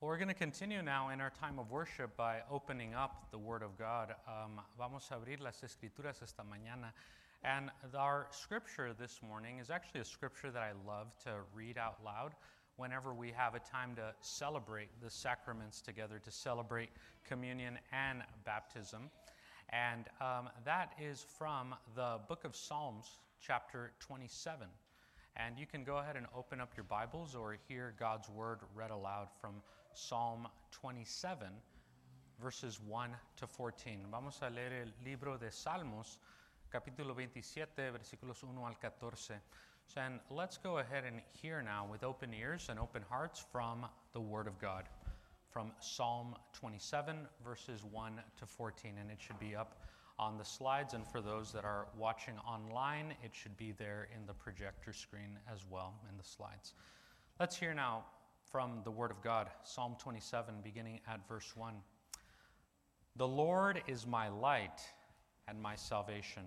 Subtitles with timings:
[0.00, 3.36] Well, we're going to continue now in our time of worship by opening up the
[3.36, 4.14] Word of God.
[4.26, 6.92] Um, vamos a abrir las Escrituras esta mañana.
[7.44, 11.98] And our scripture this morning is actually a scripture that I love to read out
[12.02, 12.32] loud
[12.76, 16.88] whenever we have a time to celebrate the sacraments together, to celebrate
[17.28, 19.10] communion and baptism.
[19.68, 24.66] And um, that is from the book of Psalms, chapter 27.
[25.36, 28.90] And you can go ahead and open up your Bibles or hear God's word read
[28.90, 29.56] aloud from
[29.94, 31.48] Psalm 27,
[32.42, 33.98] verses 1 to 14.
[34.10, 36.18] Vamos a leer el libro de Salmos,
[36.72, 39.34] capítulo 27, versículos 1 al 14.
[39.96, 44.20] And let's go ahead and hear now with open ears and open hearts from the
[44.20, 44.84] Word of God,
[45.50, 48.94] from Psalm 27, verses 1 to 14.
[49.00, 49.80] And it should be up
[50.18, 50.94] on the slides.
[50.94, 55.38] And for those that are watching online, it should be there in the projector screen
[55.52, 56.74] as well in the slides.
[57.40, 58.04] Let's hear now
[58.50, 61.74] from the Word of God, Psalm 27, beginning at verse 1.
[63.16, 64.80] The Lord is my light
[65.46, 66.42] and my salvation.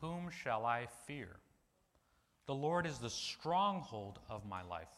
[0.00, 1.36] Whom shall I fear?
[2.46, 4.88] The Lord is the stronghold of my life.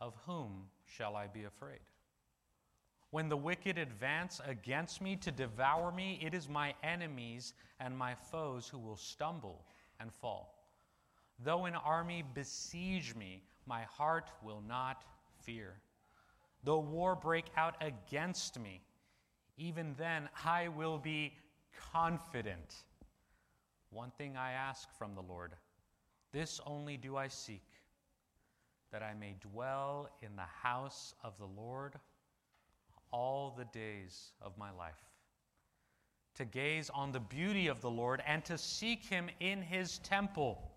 [0.00, 1.80] Of whom shall I be afraid?
[3.10, 8.14] When the wicked advance against me to devour me, it is my enemies and my
[8.14, 9.66] foes who will stumble
[10.00, 10.64] and fall.
[11.44, 15.04] Though an army besiege me, my heart will not
[15.40, 15.74] fear.
[16.64, 18.82] Though war break out against me,
[19.56, 21.34] even then I will be
[21.92, 22.84] confident.
[23.90, 25.52] One thing I ask from the Lord
[26.32, 27.66] this only do I seek,
[28.90, 31.94] that I may dwell in the house of the Lord
[33.10, 35.10] all the days of my life,
[36.36, 40.70] to gaze on the beauty of the Lord and to seek him in his temple.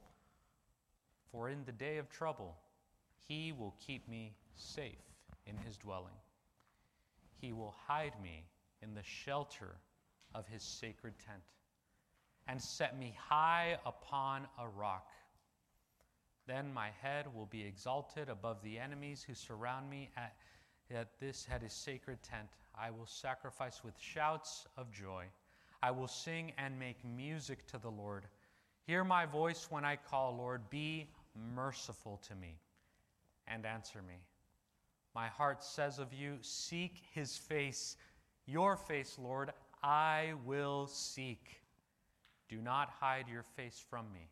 [1.32, 2.58] For in the day of trouble,
[3.28, 5.02] he will keep me safe
[5.46, 6.14] in his dwelling.
[7.40, 8.46] He will hide me
[8.82, 9.76] in the shelter
[10.34, 11.44] of his sacred tent
[12.48, 15.10] and set me high upon a rock.
[16.48, 20.36] Then my head will be exalted above the enemies who surround me at,
[20.92, 22.50] at this at his sacred tent.
[22.80, 25.26] I will sacrifice with shouts of joy.
[25.82, 28.26] I will sing and make music to the Lord.
[28.86, 31.10] Hear my voice when I call, Lord, be
[31.56, 32.60] merciful to me
[33.48, 34.16] and answer me.
[35.14, 37.98] My heart says of you, Seek his face,
[38.46, 39.52] your face, Lord,
[39.82, 41.62] I will seek.
[42.50, 44.30] Do not hide your face from me.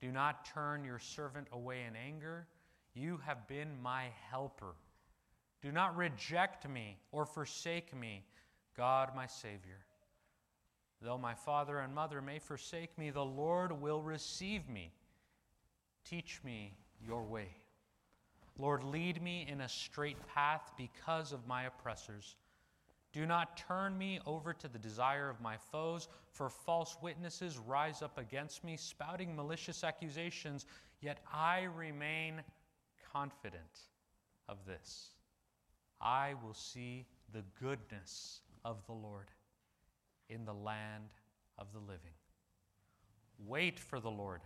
[0.00, 2.46] Do not turn your servant away in anger.
[2.94, 4.74] You have been my helper.
[5.62, 8.24] Do not reject me or forsake me,
[8.76, 9.84] God my Savior.
[11.00, 14.92] Though my father and mother may forsake me, the Lord will receive me.
[16.04, 17.48] Teach me your way.
[18.58, 22.36] Lord, lead me in a straight path because of my oppressors.
[23.12, 28.02] Do not turn me over to the desire of my foes, for false witnesses rise
[28.02, 30.66] up against me, spouting malicious accusations,
[31.00, 32.42] yet I remain
[33.12, 33.86] confident
[34.48, 35.10] of this.
[36.00, 39.30] I will see the goodness of the Lord
[40.28, 41.10] in the land
[41.58, 42.14] of the living.
[43.46, 44.40] Wait for the Lord.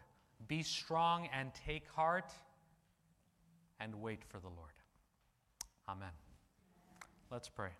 [0.48, 2.32] Be strong and take heart
[3.80, 4.72] and wait for the Lord.
[5.88, 6.12] Amen.
[7.30, 7.70] Let's pray.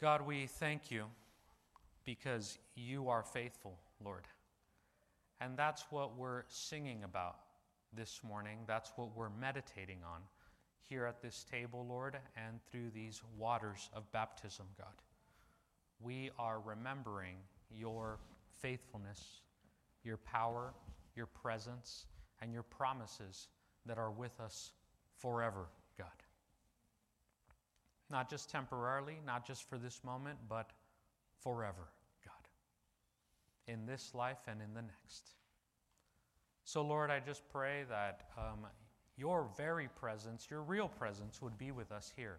[0.00, 1.04] God, we thank you
[2.04, 4.26] because you are faithful, Lord.
[5.40, 7.36] And that's what we're singing about
[7.92, 8.58] this morning.
[8.66, 10.20] That's what we're meditating on
[10.88, 14.94] here at this table, Lord, and through these waters of baptism, God.
[16.00, 17.36] We are remembering
[17.70, 18.18] your
[18.60, 19.40] faithfulness,
[20.04, 20.74] your power,
[21.16, 22.06] your presence,
[22.40, 23.48] and your promises
[23.86, 24.72] that are with us
[25.18, 25.66] forever,
[25.98, 26.06] God.
[28.10, 30.70] Not just temporarily, not just for this moment, but
[31.42, 31.88] forever,
[32.24, 33.72] God.
[33.72, 35.30] In this life and in the next.
[36.64, 38.66] So, Lord, I just pray that um,
[39.16, 42.38] your very presence, your real presence, would be with us here.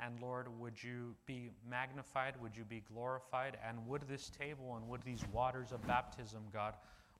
[0.00, 2.34] And Lord, would you be magnified?
[2.42, 3.56] Would you be glorified?
[3.66, 6.74] And would this table and would these waters of baptism, God,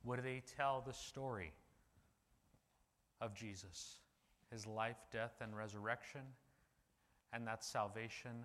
[0.05, 1.53] would they tell the story
[3.25, 3.99] of Jesus,
[4.53, 6.21] his life, death, and resurrection,
[7.33, 8.45] and that salvation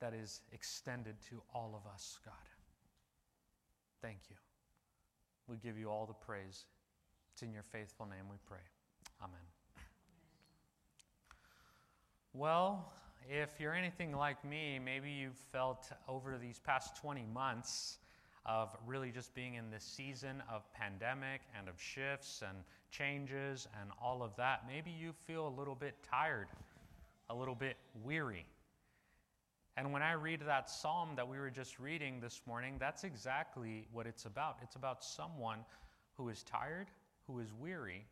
[0.00, 2.34] that is extended to all of us, God.
[4.02, 4.36] Thank you.
[5.48, 6.66] We give you all the praise.
[7.32, 8.58] It's in your faithful name we pray.
[9.22, 9.40] Amen.
[12.34, 12.92] Well,
[13.28, 17.98] if you're anything like me, maybe you've felt over these past 20 months
[18.46, 22.58] of really just being in this season of pandemic and of shifts and
[22.90, 26.48] changes and all of that, maybe you feel a little bit tired,
[27.30, 28.46] a little bit weary.
[29.76, 33.86] And when I read that psalm that we were just reading this morning, that's exactly
[33.92, 34.56] what it's about.
[34.62, 35.60] It's about someone
[36.16, 36.88] who is tired,
[37.26, 38.04] who is weary,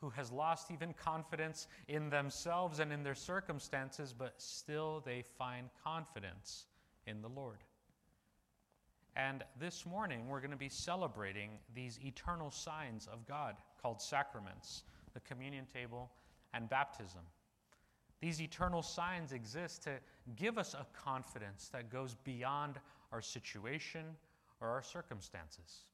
[0.00, 5.68] who has lost even confidence in themselves and in their circumstances, but still they find
[5.82, 6.66] confidence
[7.06, 7.64] in the Lord.
[9.16, 14.82] And this morning, we're going to be celebrating these eternal signs of God called sacraments,
[15.14, 16.10] the communion table,
[16.54, 17.20] and baptism.
[18.20, 19.98] These eternal signs exist to
[20.36, 22.80] give us a confidence that goes beyond
[23.12, 24.04] our situation
[24.60, 25.84] or our circumstances.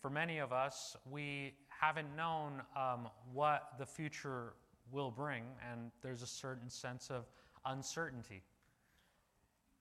[0.00, 4.54] For many of us, we haven't known um, what the future
[4.90, 7.24] will bring, and there's a certain sense of
[7.66, 8.42] uncertainty.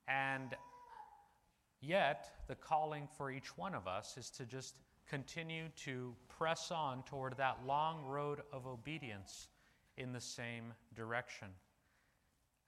[0.08, 0.56] And
[1.82, 4.80] yet, the calling for each one of us is to just
[5.12, 9.50] continue to press on toward that long road of obedience
[9.98, 11.50] in the same direction.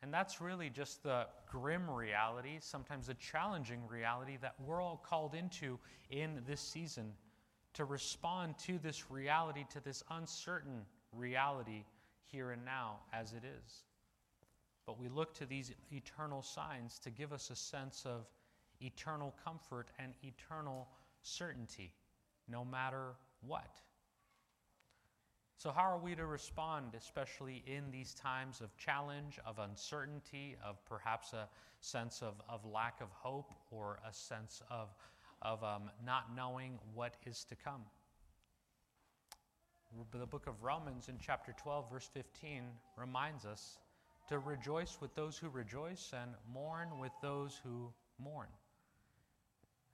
[0.02, 5.36] And that's really just the grim reality, sometimes the challenging reality that we're all called
[5.36, 5.80] into
[6.10, 7.14] in this season
[7.76, 10.82] to respond to this reality, to this uncertain
[11.14, 11.86] reality
[12.26, 13.84] here and now as it is.
[14.86, 18.28] But we look to these eternal signs to give us a sense of
[18.82, 20.90] eternal comfort and eternal
[21.22, 21.94] certainty,
[22.48, 23.80] no matter what.
[25.58, 30.84] So, how are we to respond, especially in these times of challenge, of uncertainty, of
[30.86, 31.48] perhaps a
[31.80, 34.90] sense of, of lack of hope or a sense of,
[35.42, 37.82] of um, not knowing what is to come?
[40.12, 42.64] The book of Romans in chapter 12, verse 15,
[42.98, 43.78] reminds us
[44.28, 48.48] to rejoice with those who rejoice and mourn with those who mourn.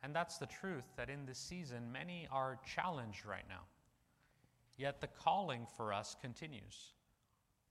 [0.03, 3.61] And that's the truth that in this season, many are challenged right now.
[4.77, 6.93] Yet the calling for us continues.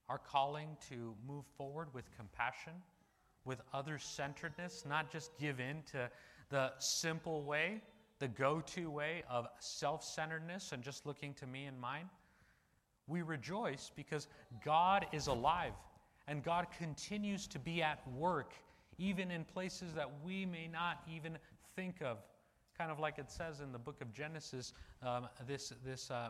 [0.09, 2.73] Our calling to move forward with compassion,
[3.45, 6.09] with other centeredness, not just give in to
[6.49, 7.81] the simple way,
[8.19, 12.09] the go to way of self centeredness and just looking to me and mine.
[13.07, 14.27] We rejoice because
[14.63, 15.73] God is alive
[16.27, 18.53] and God continues to be at work,
[18.99, 21.37] even in places that we may not even
[21.79, 22.17] think of
[22.77, 26.29] kind of like it says in the book of Genesis, um, this, this uh,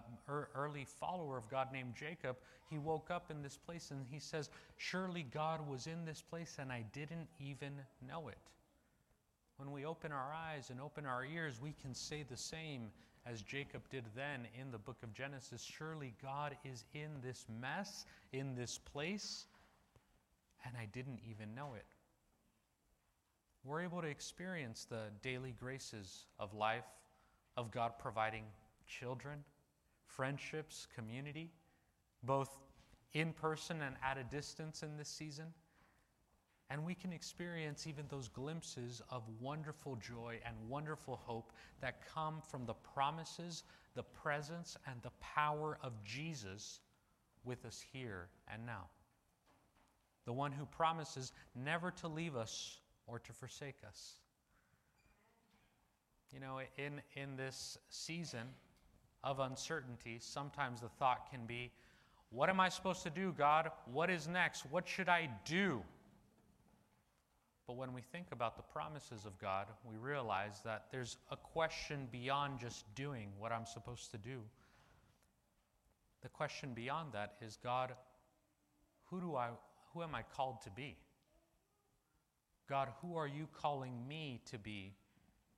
[0.56, 2.36] early follower of God named Jacob,
[2.70, 6.58] he woke up in this place and he says, Surely God was in this place
[6.60, 7.74] and I didn't even
[8.08, 8.38] know it.
[9.58, 12.92] When we open our eyes and open our ears, we can say the same
[13.26, 15.64] as Jacob did then in the book of Genesis.
[15.64, 19.48] Surely God is in this mess, in this place,
[20.64, 21.86] and I didn't even know it
[23.64, 26.86] we're able to experience the daily graces of life,
[27.58, 28.44] of God providing
[28.88, 29.44] children,
[30.06, 31.52] friendships, community,
[32.24, 32.50] both
[33.14, 35.46] in person and at a distance in this season.
[36.70, 41.52] And we can experience even those glimpses of wonderful joy and wonderful hope
[41.82, 43.64] that come from the promises,
[43.96, 46.80] the presence, and the power of Jesus
[47.44, 48.86] with us here and now.
[50.26, 52.80] The one who promises never to leave us
[53.10, 54.16] or to forsake us.
[56.32, 58.48] You know, in, in this season
[59.24, 61.72] of uncertainty, sometimes the thought can be,
[62.30, 63.72] What am I supposed to do, God?
[63.92, 64.66] What is next?
[64.70, 65.82] What should I do?
[67.66, 72.08] But when we think about the promises of God, we realize that there's a question
[72.12, 74.40] beyond just doing what I'm supposed to do.
[76.22, 77.94] The question beyond that is God,
[79.10, 79.50] who do I
[79.94, 80.98] who am I called to be?
[82.70, 84.94] God, who are you calling me to be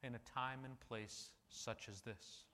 [0.01, 2.45] in a time and place such as this?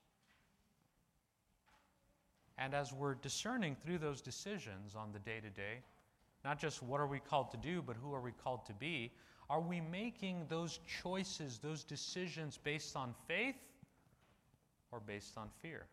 [2.58, 5.84] And as we're discerning through those decisions on the day to day,
[6.44, 9.12] not just what are we called to do, but who are we called to be,
[9.48, 13.56] are we making those choices, those decisions based on faith
[14.92, 15.86] or based on fear?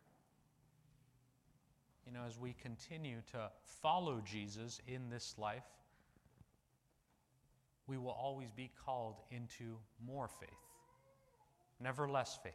[2.06, 5.64] You know, as we continue to follow Jesus in this life,
[7.86, 10.50] we will always be called into more faith,
[11.80, 12.52] never less faith.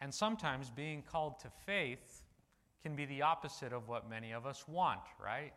[0.00, 2.22] And sometimes being called to faith
[2.82, 5.52] can be the opposite of what many of us want, right?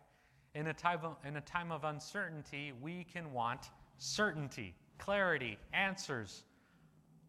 [0.55, 6.43] In a time of, in a time of uncertainty, we can want certainty, clarity, answers.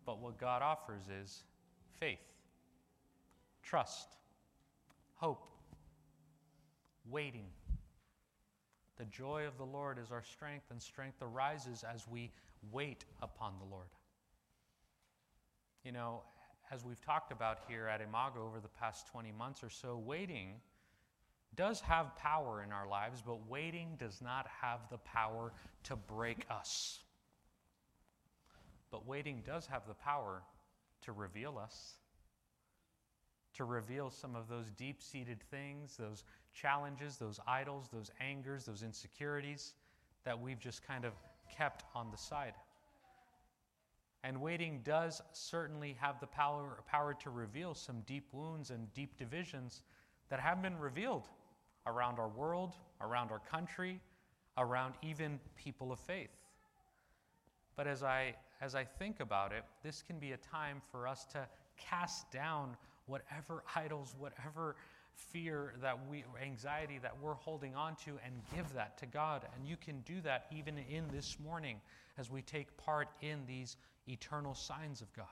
[0.07, 1.43] But what God offers is
[1.99, 2.19] faith,
[3.63, 4.17] trust,
[5.15, 5.49] hope,
[7.11, 7.47] waiting
[8.99, 12.33] the joy of the Lord is our strength, and strength arises as we
[12.73, 13.89] wait upon the Lord.
[15.85, 16.23] You know,
[16.71, 20.55] as we've talked about here at Imago over the past 20 months or so, waiting
[21.55, 25.53] does have power in our lives, but waiting does not have the power
[25.85, 27.01] to break us.
[28.91, 30.43] But waiting does have the power
[31.03, 31.95] to reveal us,
[33.55, 36.25] to reveal some of those deep seated things, those
[36.61, 39.75] challenges, those idols, those angers, those insecurities
[40.25, 41.13] that we've just kind of
[41.55, 42.55] kept on the side.
[44.25, 49.17] And waiting does certainly have the power, power to reveal some deep wounds and deep
[49.17, 49.83] divisions
[50.29, 51.29] that have been revealed
[51.87, 54.01] around our world, around our country,
[54.59, 56.37] around even people of faith.
[57.77, 61.25] But as I, as I think about it, this can be a time for us
[61.27, 61.47] to
[61.79, 64.75] cast down whatever idols, whatever
[65.19, 69.47] fear that we anxiety that we're holding on to and give that to God.
[69.57, 71.81] And you can do that even in this morning
[72.17, 75.27] as we take part in these eternal signs of God.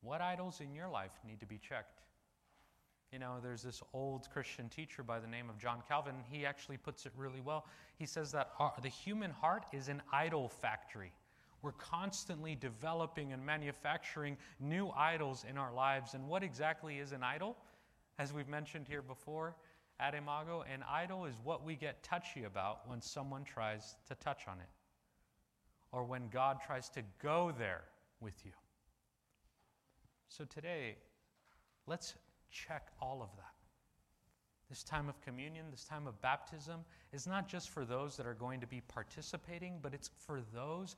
[0.00, 2.02] What idols in your life need to be checked?
[3.12, 6.14] You know there's this old christian teacher by the name of john calvin.
[6.30, 7.64] He actually puts it really well.
[7.96, 11.12] He says that our, the human heart is an idol factory.
[11.62, 16.14] We're constantly developing and manufacturing new idols in our lives.
[16.14, 17.56] And what exactly is an idol
[18.18, 19.54] as we've mentioned here before
[20.00, 24.46] at Imago, an idol is what we get touchy about when someone tries to touch
[24.48, 24.68] on it
[25.92, 27.82] or when God tries to go there
[28.20, 28.52] with you.
[30.28, 30.96] So today,
[31.86, 32.14] let's
[32.50, 33.54] check all of that.
[34.68, 36.80] This time of communion, this time of baptism,
[37.12, 40.96] is not just for those that are going to be participating, but it's for those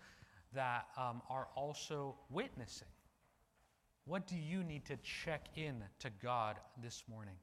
[0.53, 2.89] that um, are also witnessing.
[4.11, 7.37] What do you need to check in to God this morning?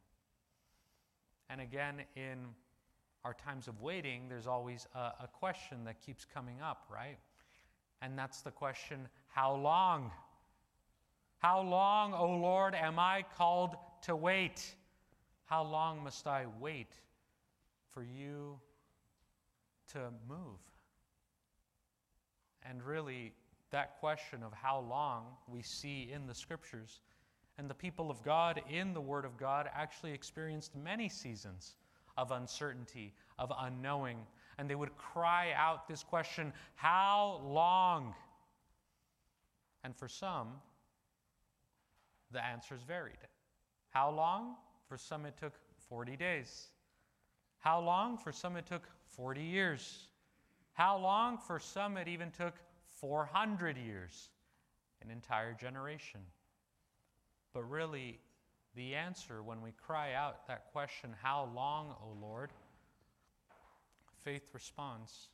[1.50, 2.40] And again, in
[3.24, 7.20] our times of waiting, there's always a, a question that keeps coming up, right?
[8.02, 10.12] And that's the question how long?
[11.38, 14.76] How long, O Lord, am I called to wait?
[15.46, 16.92] How long must I wait
[17.94, 18.60] for you
[19.94, 20.60] to move?
[22.62, 23.32] And really,
[23.72, 27.02] that question of how long we see in the scriptures.
[27.58, 31.76] And the people of God in the Word of God actually experienced many seasons
[32.18, 34.18] of uncertainty, of unknowing.
[34.58, 38.14] And they would cry out this question How long?
[39.84, 40.48] And for some,
[42.32, 43.16] the answers varied.
[43.90, 44.56] How long?
[44.88, 45.54] For some, it took
[45.90, 46.68] 40 days.
[47.60, 48.18] How long?
[48.18, 48.84] For some, it took
[49.16, 50.08] 40 years.
[50.74, 51.38] How long?
[51.38, 52.54] For some, it even took
[53.00, 54.30] 400 years,
[55.02, 56.22] an entire generation.
[57.54, 58.20] But really,
[58.76, 62.52] the answer when we cry out that question, How long, O Lord?
[64.24, 65.30] faith responds,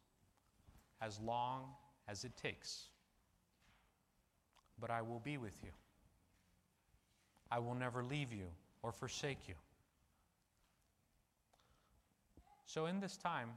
[1.01, 1.65] As long
[2.07, 2.89] as it takes.
[4.79, 5.71] But I will be with you.
[7.51, 8.47] I will never leave you
[8.81, 9.55] or forsake you.
[12.65, 13.49] So, in this time,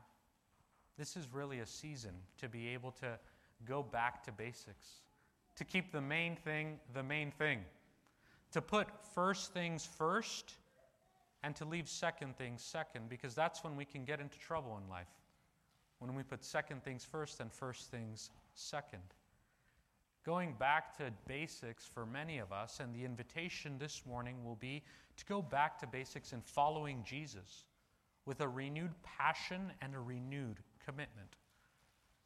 [0.98, 3.18] this is really a season to be able to
[3.64, 5.00] go back to basics,
[5.56, 7.60] to keep the main thing the main thing,
[8.52, 10.54] to put first things first,
[11.42, 14.90] and to leave second things second, because that's when we can get into trouble in
[14.90, 15.08] life.
[15.98, 19.02] When we put second things first and first things second.
[20.24, 24.82] Going back to basics for many of us, and the invitation this morning will be
[25.16, 27.64] to go back to basics in following Jesus
[28.26, 31.36] with a renewed passion and a renewed commitment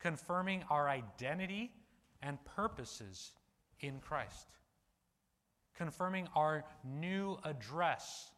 [0.01, 1.71] confirming our identity
[2.23, 3.33] and purposes
[3.81, 4.49] in Christ,
[5.77, 8.33] confirming our new address,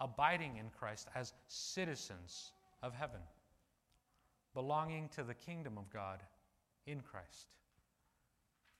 [0.00, 3.20] abiding in Christ as citizens of heaven,
[4.54, 6.22] belonging to the kingdom of God
[6.86, 7.46] in Christ.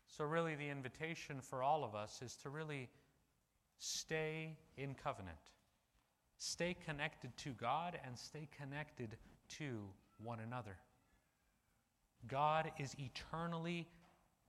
[0.09, 2.88] So, really, the invitation for all of us is to really
[3.78, 5.37] stay in covenant,
[6.38, 9.16] stay connected to God, and stay connected
[9.59, 9.80] to
[10.18, 10.76] one another.
[12.28, 13.87] God is eternally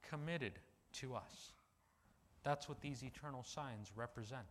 [0.10, 0.54] committed
[0.94, 1.54] to us.
[2.44, 4.48] That's what these eternal signs represent.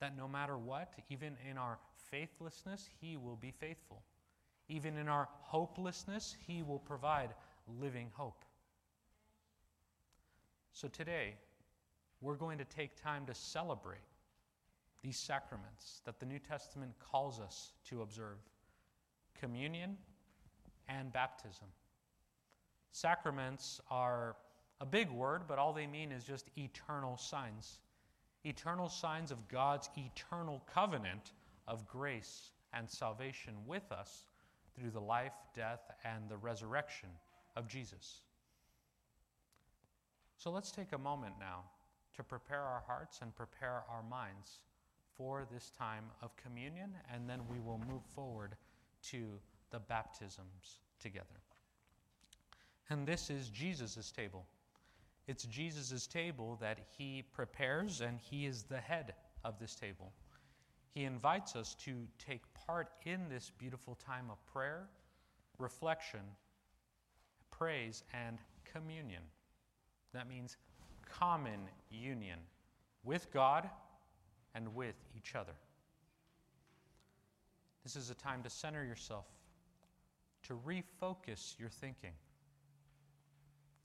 [0.00, 1.78] That no matter what, even in our
[2.10, 4.02] faithlessness, He will be faithful.
[4.68, 7.30] Even in our hopelessness, He will provide
[7.66, 8.44] living hope.
[10.72, 11.34] So today,
[12.20, 13.98] we're going to take time to celebrate
[15.02, 18.38] these sacraments that the New Testament calls us to observe
[19.38, 19.96] communion
[20.88, 21.66] and baptism.
[22.92, 24.36] Sacraments are
[24.80, 27.78] a big word, but all they mean is just eternal signs.
[28.44, 31.32] Eternal signs of God's eternal covenant
[31.68, 34.26] of grace and salvation with us
[34.74, 37.08] through the life, death, and the resurrection
[37.56, 38.20] of Jesus.
[40.36, 41.62] So let's take a moment now
[42.16, 44.60] to prepare our hearts and prepare our minds
[45.16, 48.56] for this time of communion, and then we will move forward
[49.10, 49.38] to
[49.72, 51.26] the baptisms together.
[52.90, 54.46] And this is Jesus' table.
[55.26, 59.14] It's Jesus' table that he prepares, and he is the head
[59.44, 60.12] of this table.
[60.94, 64.88] He invites us to take part in this beautiful time of prayer,
[65.58, 66.20] reflection,
[67.50, 68.38] praise, and
[68.70, 69.22] communion.
[70.12, 70.56] That means
[71.08, 71.60] common
[71.90, 72.38] union
[73.04, 73.68] with God
[74.54, 75.54] and with each other.
[77.82, 79.26] This is a time to center yourself,
[80.52, 82.12] to refocus your thinking,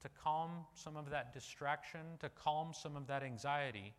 [0.02, 3.94] to calm some of that distraction, to calm some of that anxiety,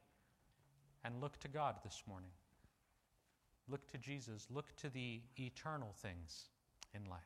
[1.02, 2.30] and look to God this morning.
[3.70, 4.46] Look to Jesus.
[4.50, 6.48] Look to the eternal things
[6.94, 7.20] in life.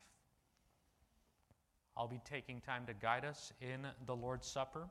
[1.96, 4.88] I'll be taking time to guide us in the Lord's Supper.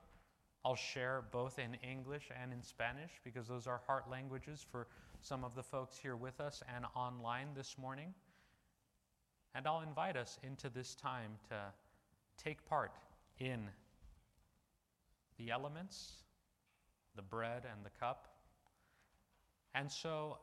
[0.65, 4.88] I'll share both in English and in Spanish because those are heart languages for
[5.22, 8.13] some of the folks here with us and online this morning.
[9.53, 11.55] And I'll invite us into this time to
[12.41, 12.91] take part
[13.39, 13.67] in
[15.38, 16.13] the elements,
[17.15, 18.27] the bread and the cup.
[19.74, 20.38] And so,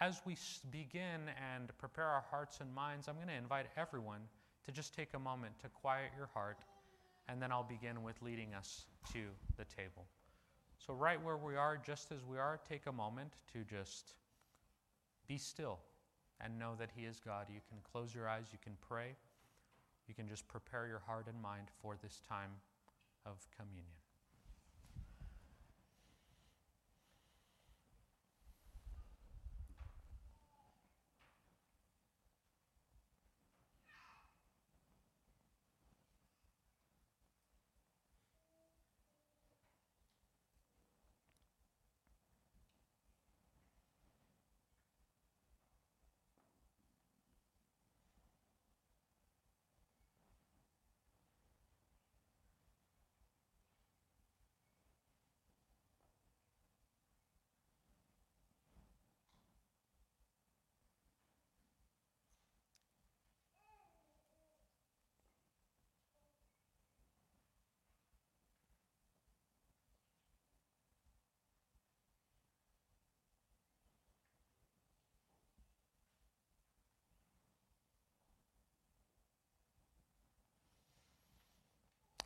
[0.00, 0.36] as we
[0.70, 1.20] begin
[1.54, 4.20] and prepare our hearts and minds, I'm going to invite everyone
[4.66, 6.58] to just take a moment to quiet your heart
[7.28, 9.20] and then I'll begin with leading us to
[9.56, 10.04] the table.
[10.78, 14.14] So, right where we are, just as we are, take a moment to just
[15.26, 15.78] be still
[16.40, 17.46] and know that He is God.
[17.48, 19.16] You can close your eyes, you can pray,
[20.06, 22.50] you can just prepare your heart and mind for this time
[23.26, 24.03] of communion.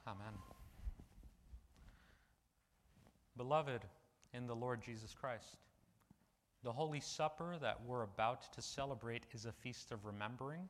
[0.09, 0.33] Amen.
[3.37, 3.83] Beloved
[4.33, 5.59] in the Lord Jesus Christ,
[6.65, 10.67] the Holy Supper that we're about to celebrate is a feast of remembering,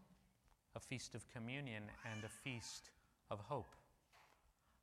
[0.74, 2.90] a feast of communion, and a feast
[3.30, 3.76] of hope.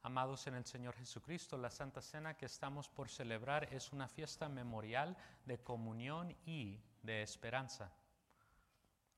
[0.05, 4.47] Amados en el Señor Jesucristo, la Santa Cena que estamos por celebrar es una fiesta
[4.47, 7.89] memorial de comunión y de esperanza.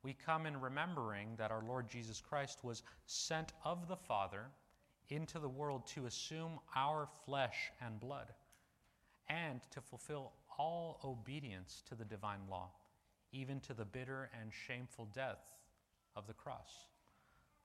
[0.02, 4.50] We come in remembering that our Lord Jesus Christ was sent of the Father
[5.10, 8.28] into the world to assume our flesh and blood
[9.30, 12.70] and to fulfill all obedience to the divine law,
[13.32, 15.54] even to the bitter and shameful death
[16.16, 16.88] of the cross.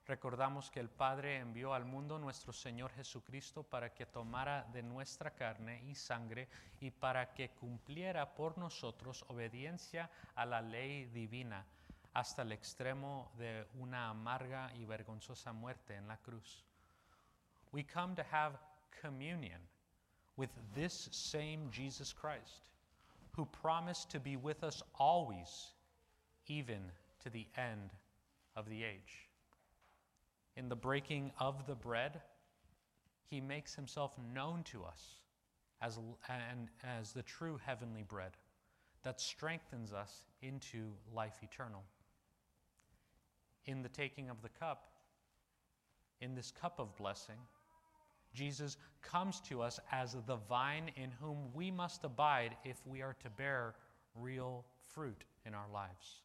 [0.05, 5.31] Recordamos que el Padre envió al mundo nuestro Señor Jesucristo para que tomara de nuestra
[5.31, 6.49] carne y sangre
[6.81, 11.65] y para que cumpliera por nosotros obediencia a la ley divina
[12.13, 16.65] hasta el extremo de una amarga y vergonzosa muerte en la cruz
[17.73, 18.53] we come to have
[19.01, 19.59] communion
[20.37, 22.69] with this same Jesus Christ,
[23.35, 25.73] who promised to be with us always,
[26.47, 26.79] even
[27.23, 27.89] to the end
[28.55, 29.27] of the age.
[30.55, 32.21] In the breaking of the bread,
[33.29, 35.15] he makes himself known to us
[35.81, 35.97] as,
[36.29, 38.37] and, as the true heavenly bread
[39.01, 41.83] that strengthens us into life eternal.
[43.65, 44.89] In the taking of the cup,
[46.21, 47.37] in this cup of blessing,
[48.33, 53.15] Jesus comes to us as the vine in whom we must abide if we are
[53.21, 53.75] to bear
[54.15, 56.21] real fruit in our lives.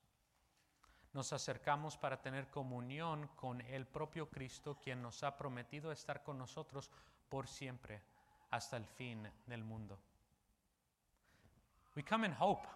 [1.15, 6.39] Nos acercamos para tener comunión con el propio Cristo, quien nos ha prometido estar con
[6.39, 6.91] nosotros
[7.29, 8.01] por siempre
[8.51, 9.99] hasta el fin del mundo.
[11.97, 12.67] We come in hope,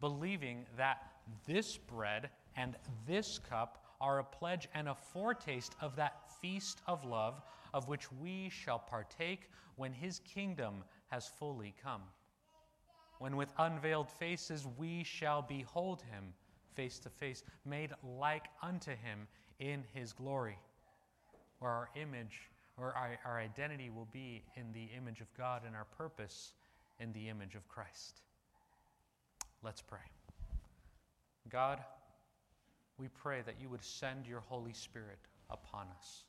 [0.00, 0.98] believing that
[1.46, 7.04] this bread and this cup are a pledge and a foretaste of that feast of
[7.04, 7.42] love
[7.74, 12.02] of which we shall partake when his kingdom has fully come.
[13.18, 16.32] When with unveiled faces we shall behold him
[16.74, 19.26] face to face, made like unto him
[19.58, 20.58] in his glory,
[21.58, 25.76] where our image or our, our identity will be in the image of God and
[25.76, 26.54] our purpose
[26.98, 28.22] in the image of Christ.
[29.62, 29.98] Let's pray.
[31.50, 31.80] God,
[33.00, 36.24] we pray that you would send your Holy Spirit upon us.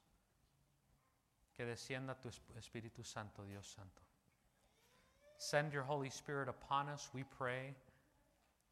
[1.57, 4.01] Que descienda tu Espíritu Santo, Dios Santo.
[5.37, 7.75] Send your Holy Spirit upon us, we pray,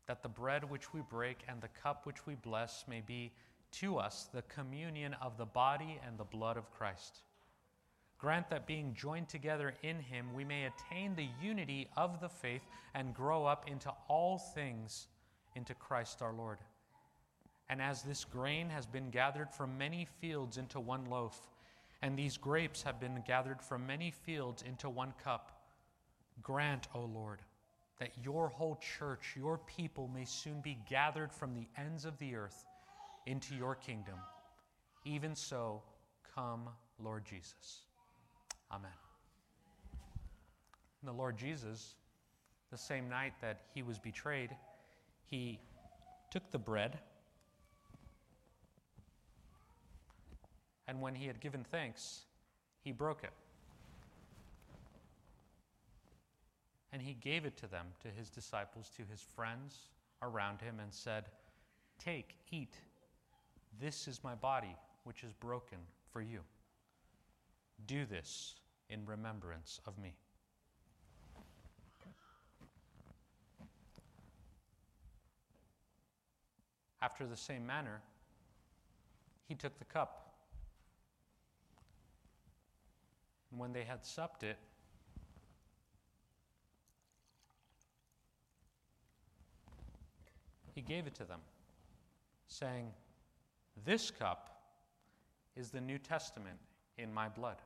[0.07, 3.31] that the bread which we break and the cup which we bless may be
[3.71, 7.21] to us the communion of the body and the blood of Christ.
[8.17, 12.63] Grant that being joined together in him, we may attain the unity of the faith
[12.93, 15.07] and grow up into all things
[15.55, 16.57] into Christ our Lord.
[17.69, 21.39] And as this grain has been gathered from many fields into one loaf,
[22.01, 25.61] and these grapes have been gathered from many fields into one cup,
[26.41, 27.39] grant, O Lord,
[27.99, 32.35] that your whole church, your people, may soon be gathered from the ends of the
[32.35, 32.65] earth
[33.27, 34.15] into your kingdom.
[35.05, 35.83] Even so,
[36.35, 36.69] come,
[37.03, 37.81] Lord Jesus.
[38.71, 38.91] Amen.
[41.03, 41.95] The Lord Jesus,
[42.71, 44.49] the same night that he was betrayed,
[45.25, 45.59] he
[46.31, 46.99] took the bread,
[50.89, 52.21] and when he had given thanks,
[52.81, 53.29] he broke it.
[56.91, 59.77] And he gave it to them, to his disciples, to his friends
[60.23, 61.25] around him, and said,
[62.03, 62.73] Take, eat.
[63.79, 65.77] This is my body, which is broken
[66.11, 66.39] for you.
[67.85, 68.55] Do this
[68.89, 70.15] in remembrance of me.
[76.99, 78.01] After the same manner,
[79.47, 80.28] he took the cup.
[83.51, 84.57] And when they had supped it,
[90.75, 91.41] he gave it to them,
[92.47, 92.91] saying,
[93.85, 94.61] This cup
[95.55, 96.57] is the New Testament
[96.97, 97.57] in my blood.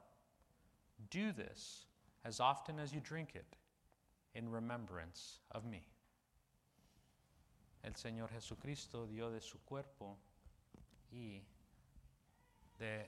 [1.09, 1.85] Do this
[2.25, 3.57] as often as you drink it
[4.33, 5.87] in remembrance of me.
[7.83, 10.17] El Señor Jesucristo dio de su cuerpo
[11.11, 11.41] y
[12.79, 13.05] de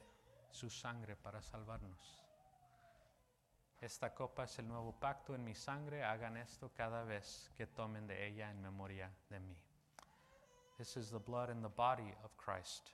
[0.52, 2.25] su sangre para salvarnos.
[3.86, 6.04] Esta copa es el nuevo pacto en mi sangre.
[6.04, 9.56] Hagan esto cada vez que tomen de ella en memoria de mí.
[10.80, 12.94] This is the blood and the body of Christ,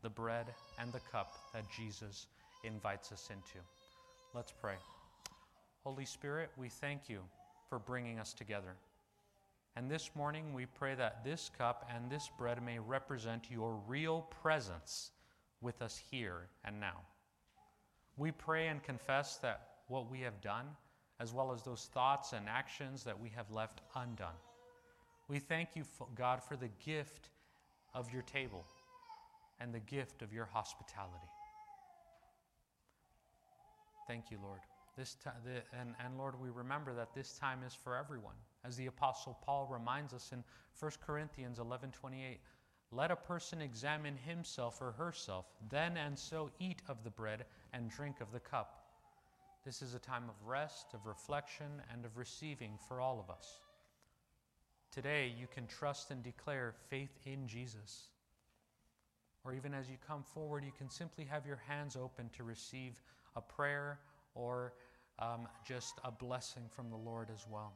[0.00, 0.46] the bread
[0.78, 2.26] and the cup that Jesus
[2.64, 3.58] invites us into.
[4.32, 4.76] Let's pray.
[5.84, 7.20] Holy Spirit, we thank you
[7.68, 8.76] for bringing us together.
[9.76, 14.22] And this morning, we pray that this cup and this bread may represent your real
[14.42, 15.10] presence
[15.60, 16.96] with us here and now.
[18.16, 20.66] We pray and confess that what we have done,
[21.18, 24.38] as well as those thoughts and actions that we have left undone.
[25.28, 27.28] We thank you, God, for the gift
[27.94, 28.64] of your table
[29.60, 31.28] and the gift of your hospitality.
[34.06, 34.60] Thank you, Lord.
[34.96, 38.34] This time, the, and, and Lord, we remember that this time is for everyone.
[38.64, 40.42] As the Apostle Paul reminds us in
[40.78, 42.40] 1 Corinthians 11 28,
[42.92, 47.88] let a person examine himself or herself, then and so eat of the bread and
[47.88, 48.79] drink of the cup.
[49.64, 53.60] This is a time of rest, of reflection, and of receiving for all of us.
[54.90, 58.08] Today, you can trust and declare faith in Jesus.
[59.44, 63.00] Or even as you come forward, you can simply have your hands open to receive
[63.36, 63.98] a prayer
[64.34, 64.72] or
[65.18, 67.72] um, just a blessing from the Lord as well.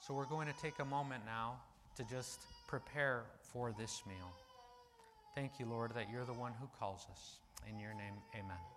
[0.00, 1.60] So we're going to take a moment now
[1.96, 4.32] to just prepare for this meal.
[5.34, 7.36] Thank you, Lord, that you're the one who calls us.
[7.68, 8.75] In your name, amen.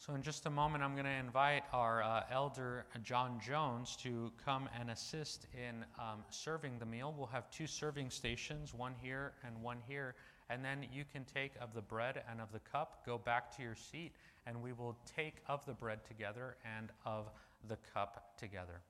[0.00, 4.32] So, in just a moment, I'm going to invite our uh, elder John Jones to
[4.42, 7.14] come and assist in um, serving the meal.
[7.16, 10.14] We'll have two serving stations, one here and one here
[10.50, 13.62] and then you can take of the bread and of the cup, go back to
[13.62, 17.30] your seat, and we will take of the bread together and of
[17.68, 18.82] the cup together.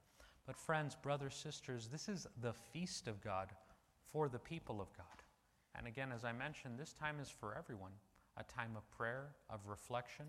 [0.47, 3.51] But, friends, brothers, sisters, this is the feast of God
[4.11, 5.07] for the people of God.
[5.77, 7.93] And again, as I mentioned, this time is for everyone
[8.39, 10.25] a time of prayer, of reflection.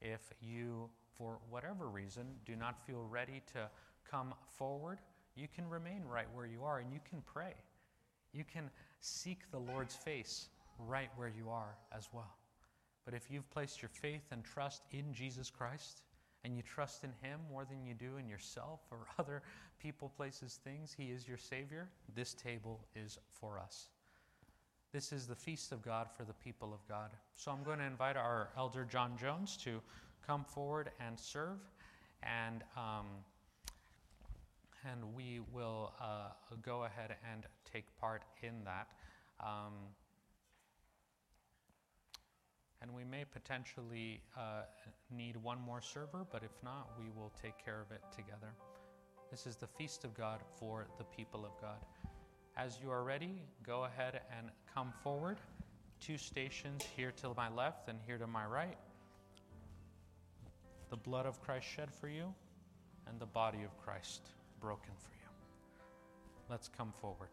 [0.00, 3.68] If you, for whatever reason, do not feel ready to
[4.10, 4.98] come forward,
[5.36, 7.54] you can remain right where you are and you can pray.
[8.32, 12.36] You can seek the Lord's face right where you are as well.
[13.04, 16.02] But if you've placed your faith and trust in Jesus Christ,
[16.44, 19.42] and you trust in Him more than you do in yourself or other
[19.80, 23.88] people, places, things, He is your Savior, this table is for us.
[24.94, 27.10] This is the feast of God for the people of God.
[27.34, 29.80] So I'm going to invite our elder John Jones to
[30.24, 31.58] come forward and serve,
[32.22, 33.06] and um,
[34.88, 36.28] and we will uh,
[36.62, 38.86] go ahead and take part in that.
[39.40, 39.72] Um,
[42.80, 44.62] and we may potentially uh,
[45.10, 48.54] need one more server, but if not, we will take care of it together.
[49.28, 51.78] This is the feast of God for the people of God.
[52.56, 55.38] As you are ready, go ahead and come forward.
[56.00, 58.76] Two stations here to my left and here to my right.
[60.90, 62.32] The blood of Christ shed for you,
[63.08, 64.22] and the body of Christ
[64.60, 65.28] broken for you.
[66.48, 67.30] Let's come forward.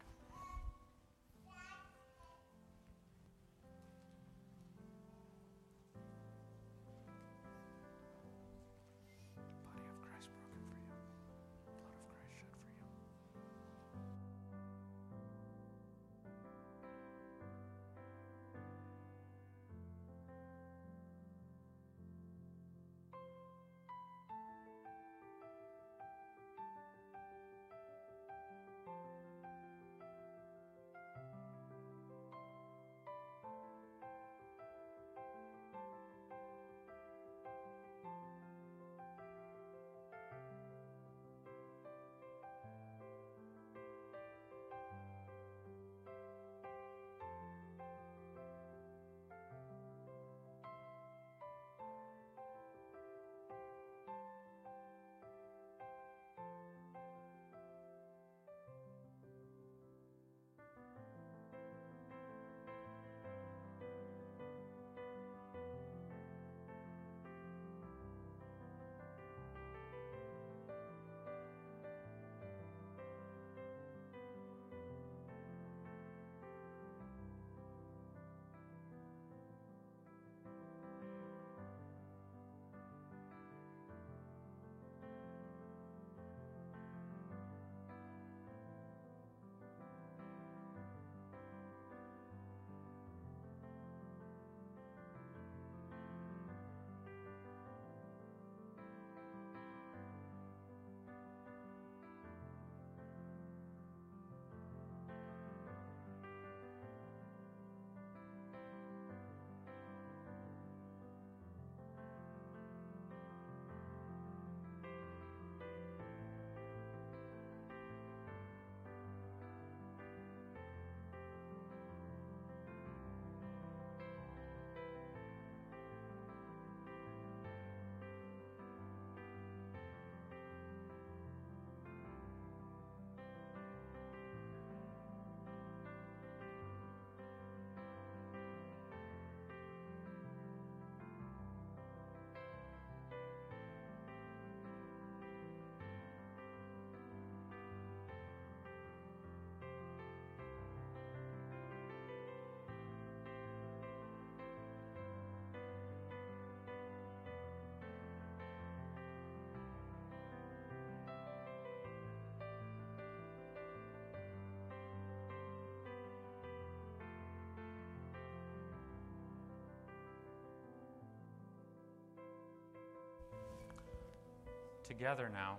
[174.92, 175.56] Together now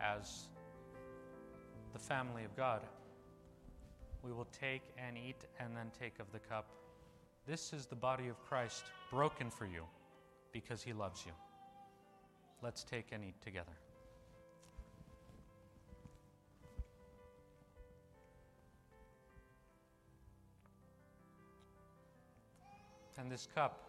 [0.00, 0.48] as
[1.92, 2.80] the family of God.
[4.24, 6.66] We will take and eat and then take of the cup.
[7.46, 9.84] This is the body of Christ broken for you
[10.50, 11.30] because he loves you.
[12.64, 13.70] Let's take and eat together.
[23.18, 23.88] And this cup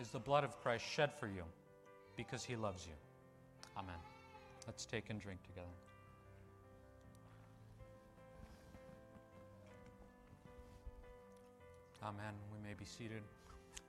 [0.00, 1.42] is the blood of Christ shed for you
[2.16, 2.94] because he loves you.
[3.76, 4.13] Amen.
[4.66, 5.66] Let's take and drink together.
[12.02, 12.34] Amen.
[12.52, 13.22] We may be seated.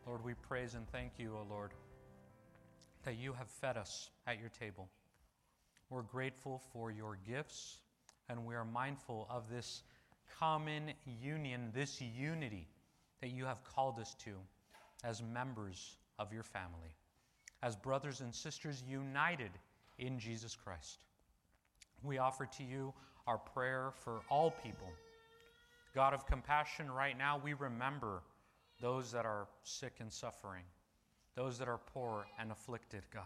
[0.06, 1.72] Lord, we praise and thank you, O Lord,
[3.04, 4.88] that you have fed us at your table.
[5.90, 7.80] We're grateful for your gifts,
[8.30, 9.84] and we are mindful of this
[10.40, 12.68] common union, this unity
[13.22, 14.32] that you have called us to
[15.04, 16.96] as members of your family,
[17.64, 19.52] as brothers and sisters united
[19.98, 21.00] in Jesus Christ.
[22.04, 22.94] We offer to you
[23.28, 24.92] our prayer for all people.
[25.94, 28.22] God of compassion, right now we remember
[28.82, 30.64] those that are sick and suffering,
[31.36, 33.24] those that are poor and afflicted, God,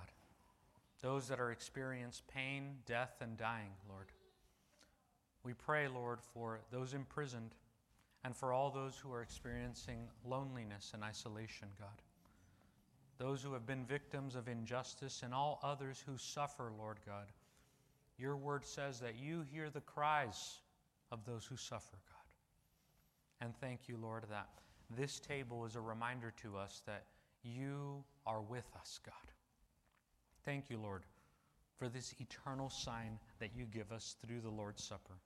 [1.02, 4.08] those that are experiencing pain, death, and dying, Lord.
[5.44, 7.56] We pray, Lord, for those imprisoned
[8.24, 12.02] and for all those who are experiencing loneliness and isolation, God
[13.20, 17.26] those who have been victims of injustice, and all others who suffer, Lord God.
[18.18, 20.60] Your word says that you hear the cries
[21.12, 23.46] of those who suffer, God.
[23.46, 24.48] And thank you, Lord, that
[24.98, 27.06] this table is a reminder to us that
[27.44, 29.14] you are with us, God.
[30.46, 31.04] Thank you, Lord,
[31.78, 35.20] for this eternal sign that you give us through the Lord's Supper,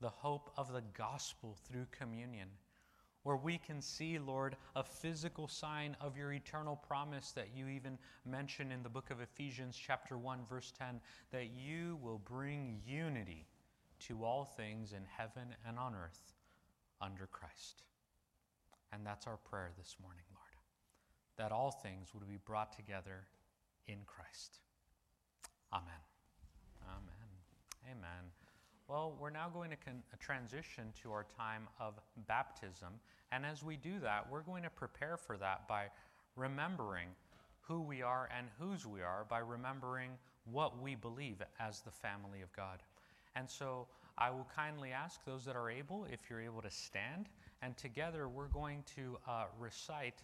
[0.00, 2.48] the hope of the gospel through communion,
[3.24, 7.98] where we can see, Lord, a physical sign of your eternal promise that you even
[8.24, 11.00] mention in the book of Ephesians, chapter 1, verse 10,
[11.32, 13.46] that you will bring unity
[14.00, 16.34] to all things in heaven and on earth
[17.00, 17.82] under Christ.
[18.92, 20.56] And that's our prayer this morning, Lord,
[21.38, 23.24] that all things would be brought together
[23.88, 24.58] in Christ.
[25.72, 25.88] Amen.
[26.86, 27.90] Amen.
[27.90, 28.43] Amen.
[28.86, 31.94] Well, we're now going to con- transition to our time of
[32.28, 32.92] baptism.
[33.32, 35.86] And as we do that, we're going to prepare for that by
[36.36, 37.08] remembering
[37.62, 40.10] who we are and whose we are, by remembering
[40.44, 42.82] what we believe as the family of God.
[43.36, 43.86] And so
[44.18, 47.30] I will kindly ask those that are able, if you're able to stand,
[47.62, 50.22] and together we're going to uh, recite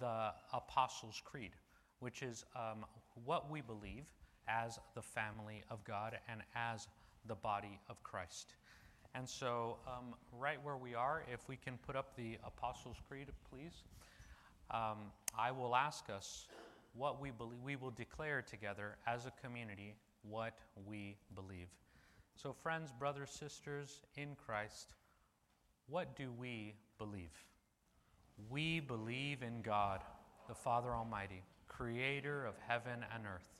[0.00, 1.52] the Apostles' Creed,
[2.00, 2.84] which is um,
[3.24, 4.04] what we believe
[4.48, 6.88] as the family of God and as
[7.26, 8.54] the body of Christ.
[9.14, 13.28] And so, um, right where we are, if we can put up the Apostles' Creed,
[13.50, 13.82] please,
[14.70, 16.46] um, I will ask us
[16.94, 17.58] what we believe.
[17.64, 21.68] We will declare together as a community what we believe.
[22.36, 24.94] So, friends, brothers, sisters in Christ,
[25.88, 27.32] what do we believe?
[28.48, 30.00] We believe in God,
[30.48, 33.59] the Father Almighty, creator of heaven and earth.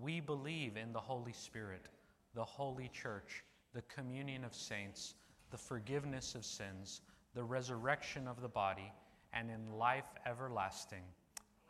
[0.00, 1.86] We believe in the Holy Spirit,
[2.34, 5.14] the holy church, the communion of saints,
[5.50, 7.00] the forgiveness of sins,
[7.34, 8.92] the resurrection of the body,
[9.32, 11.02] and in life everlasting.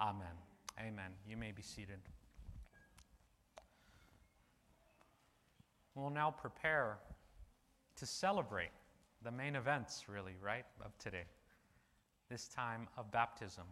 [0.01, 0.27] Amen.
[0.81, 1.11] Amen.
[1.29, 1.99] You may be seated.
[5.95, 6.99] We'll now prepare
[7.97, 8.71] to celebrate
[9.23, 11.25] the main events, really, right, of today,
[12.29, 13.65] this time of baptism.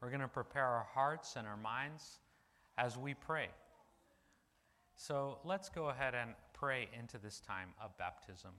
[0.00, 2.18] We're going to prepare our hearts and our minds
[2.78, 3.48] as we pray.
[4.94, 8.50] So let's go ahead and pray into this time of baptism.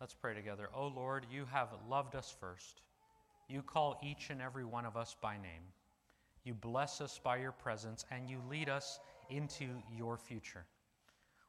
[0.00, 0.68] Let's pray together.
[0.74, 2.82] Oh Lord, you have loved us first.
[3.48, 5.72] You call each and every one of us by name.
[6.44, 10.64] You bless us by your presence, and you lead us into your future.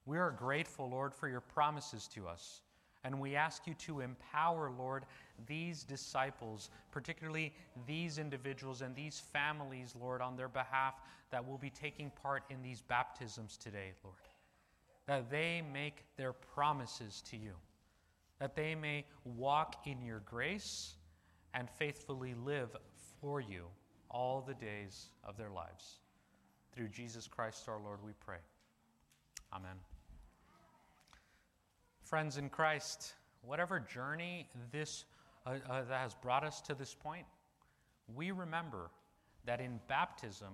[0.05, 2.61] We are grateful, Lord, for your promises to us.
[3.03, 5.05] And we ask you to empower, Lord,
[5.47, 7.53] these disciples, particularly
[7.87, 10.95] these individuals and these families, Lord, on their behalf
[11.31, 14.15] that will be taking part in these baptisms today, Lord.
[15.07, 17.53] That they make their promises to you,
[18.39, 20.95] that they may walk in your grace
[21.53, 22.75] and faithfully live
[23.21, 23.65] for you
[24.09, 25.99] all the days of their lives.
[26.73, 28.39] Through Jesus Christ our Lord, we pray.
[29.53, 29.98] Amen.
[32.09, 35.05] Friends in Christ, whatever journey this
[35.45, 37.27] uh, uh, that has brought us to this point,
[38.15, 38.89] we remember
[39.45, 40.53] that in baptism,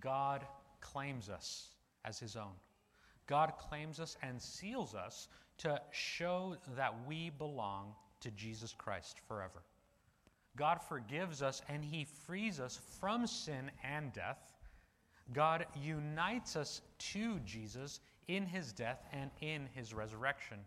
[0.00, 0.44] God
[0.82, 1.68] claims us
[2.04, 2.52] as His own.
[3.26, 9.62] God claims us and seals us to show that we belong to Jesus Christ forever.
[10.56, 14.52] God forgives us and He frees us from sin and death.
[15.32, 20.58] God unites us to Jesus in his death and in his resurrection.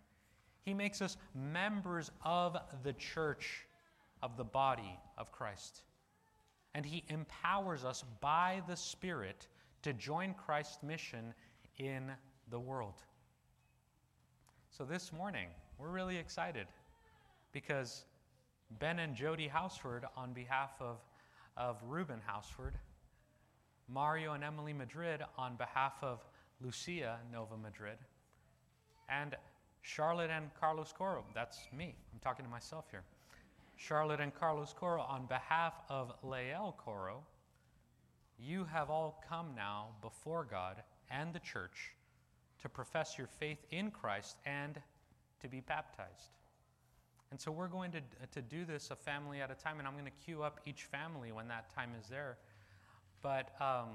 [0.61, 3.65] He makes us members of the church,
[4.21, 5.83] of the body of Christ.
[6.75, 9.47] And he empowers us by the Spirit
[9.81, 11.33] to join Christ's mission
[11.77, 12.11] in
[12.49, 13.01] the world.
[14.69, 16.67] So this morning, we're really excited
[17.51, 18.05] because
[18.79, 20.97] Ben and Jody Houseford, on behalf of,
[21.57, 22.73] of Ruben Houseford,
[23.87, 26.23] Mario and Emily Madrid, on behalf of
[26.61, 27.97] Lucia Nova Madrid,
[29.07, 29.35] and
[29.81, 31.23] Charlotte and Carlos Coro.
[31.33, 31.95] That's me.
[32.13, 33.03] I'm talking to myself here.
[33.77, 37.23] Charlotte and Carlos Coro, on behalf of Lael Coro,
[38.37, 41.93] you have all come now before God and the church
[42.61, 44.81] to profess your faith in Christ and
[45.41, 46.31] to be baptized.
[47.31, 48.01] And so we're going to,
[48.33, 50.83] to do this a family at a time, and I'm going to queue up each
[50.83, 52.37] family when that time is there.
[53.21, 53.89] But um,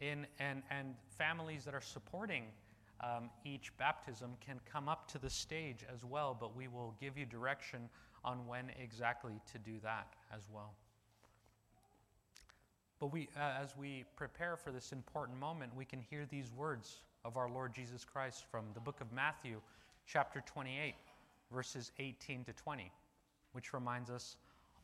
[0.00, 2.44] in, and, and families that are supporting
[3.00, 7.16] um, each baptism can come up to the stage as well, but we will give
[7.16, 7.88] you direction
[8.24, 10.74] on when exactly to do that as well.
[12.98, 17.02] But we, uh, as we prepare for this important moment, we can hear these words
[17.24, 19.60] of our Lord Jesus Christ from the book of Matthew,
[20.06, 20.94] chapter 28,
[21.52, 22.90] verses 18 to 20,
[23.52, 24.36] which reminds us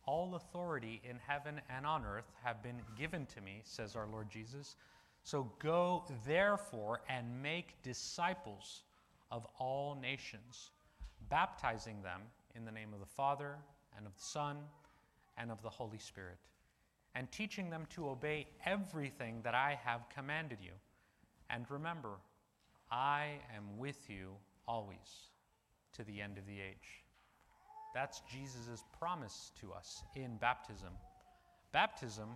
[0.06, 4.30] All authority in heaven and on earth have been given to me, says our Lord
[4.30, 4.76] Jesus.
[5.24, 8.82] So go therefore and make disciples
[9.30, 10.70] of all nations,
[11.30, 12.20] baptizing them
[12.54, 13.56] in the name of the Father
[13.96, 14.58] and of the Son
[15.38, 16.38] and of the Holy Spirit,
[17.14, 20.72] and teaching them to obey everything that I have commanded you.
[21.48, 22.16] And remember,
[22.90, 24.34] I am with you
[24.68, 25.30] always
[25.94, 27.02] to the end of the age.
[27.94, 30.90] That's Jesus' promise to us in baptism.
[31.72, 32.28] Baptism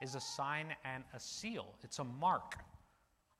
[0.00, 2.56] is a sign and a seal, it's a mark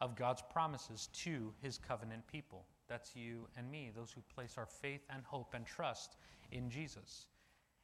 [0.00, 2.64] of God's promises to his covenant people.
[2.88, 6.16] That's you and me, those who place our faith and hope and trust
[6.52, 7.26] in Jesus.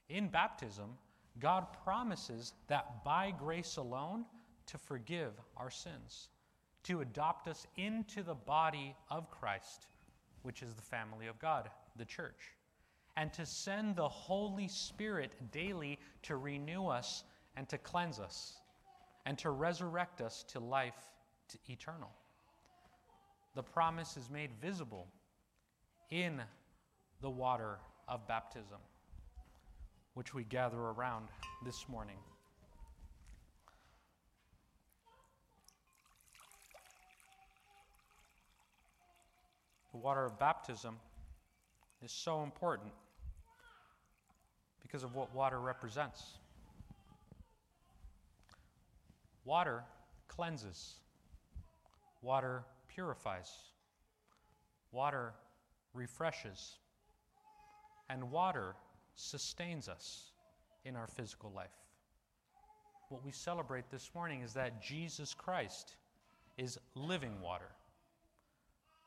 [0.08, 0.90] In baptism,
[1.38, 4.24] God promises that by grace alone
[4.66, 6.28] to forgive our sins,
[6.84, 9.86] to adopt us into the body of Christ,
[10.42, 12.54] which is the family of God, the church,
[13.16, 17.24] and to send the Holy Spirit daily to renew us
[17.56, 18.56] and to cleanse us
[19.26, 20.94] and to resurrect us to life
[21.48, 22.10] to eternal.
[23.56, 25.08] The promise is made visible
[26.10, 26.40] in
[27.20, 28.78] the water of baptism,
[30.14, 31.28] which we gather around
[31.64, 32.16] this morning.
[39.90, 40.96] The water of baptism
[42.04, 42.92] is so important
[44.82, 46.22] because of what water represents.
[49.46, 49.84] Water
[50.26, 50.96] cleanses,
[52.20, 53.48] water purifies,
[54.90, 55.34] water
[55.94, 56.78] refreshes,
[58.10, 58.74] and water
[59.14, 60.32] sustains us
[60.84, 61.70] in our physical life.
[63.08, 65.94] What we celebrate this morning is that Jesus Christ
[66.58, 67.70] is living water.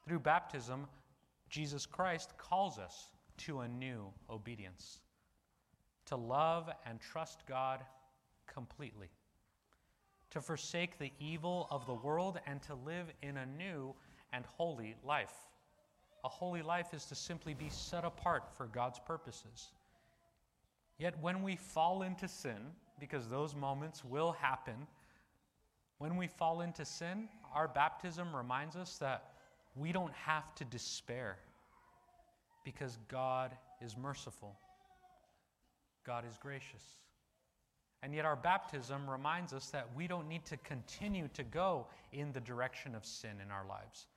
[0.05, 0.87] Through baptism,
[1.49, 3.09] Jesus Christ calls us
[3.39, 5.01] to a new obedience,
[6.05, 7.81] to love and trust God
[8.47, 9.09] completely
[10.31, 13.93] to forsake the evil of the world and to live in a new
[14.31, 15.33] and holy life.
[16.23, 19.69] A holy life is to simply be set apart for God's purposes.
[20.97, 22.57] Yet when we fall into sin,
[22.99, 24.87] because those moments will happen,
[25.97, 29.31] when we fall into sin, our baptism reminds us that
[29.75, 31.37] we don't have to despair
[32.65, 34.57] because God is merciful,
[36.05, 36.83] God is gracious.
[38.01, 42.31] And yet, our baptism reminds us that we don't need to continue to go in
[42.31, 44.07] the direction of sin in our lives.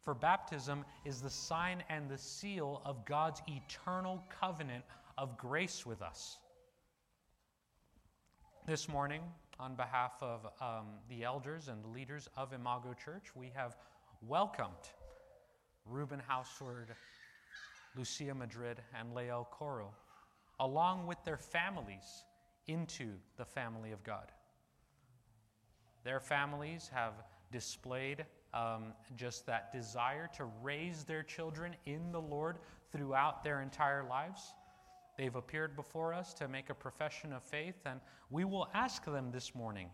[0.00, 4.84] For baptism is the sign and the seal of God's eternal covenant
[5.18, 6.38] of grace with us.
[8.66, 9.22] This morning,
[9.60, 13.76] on behalf of um, the elders and leaders of Imago Church, we have
[14.20, 14.90] welcomed
[15.86, 16.94] Ruben Houseward,
[17.96, 19.94] Lucia Madrid, and Lael Coro,
[20.58, 22.24] along with their families
[22.68, 24.32] into the family of God.
[26.04, 27.14] Their families have
[27.50, 32.58] displayed um, just that desire to raise their children in the Lord
[32.92, 34.54] throughout their entire lives.
[35.18, 38.00] They've appeared before us to make a profession of faith, and
[38.30, 39.88] we will ask them this morning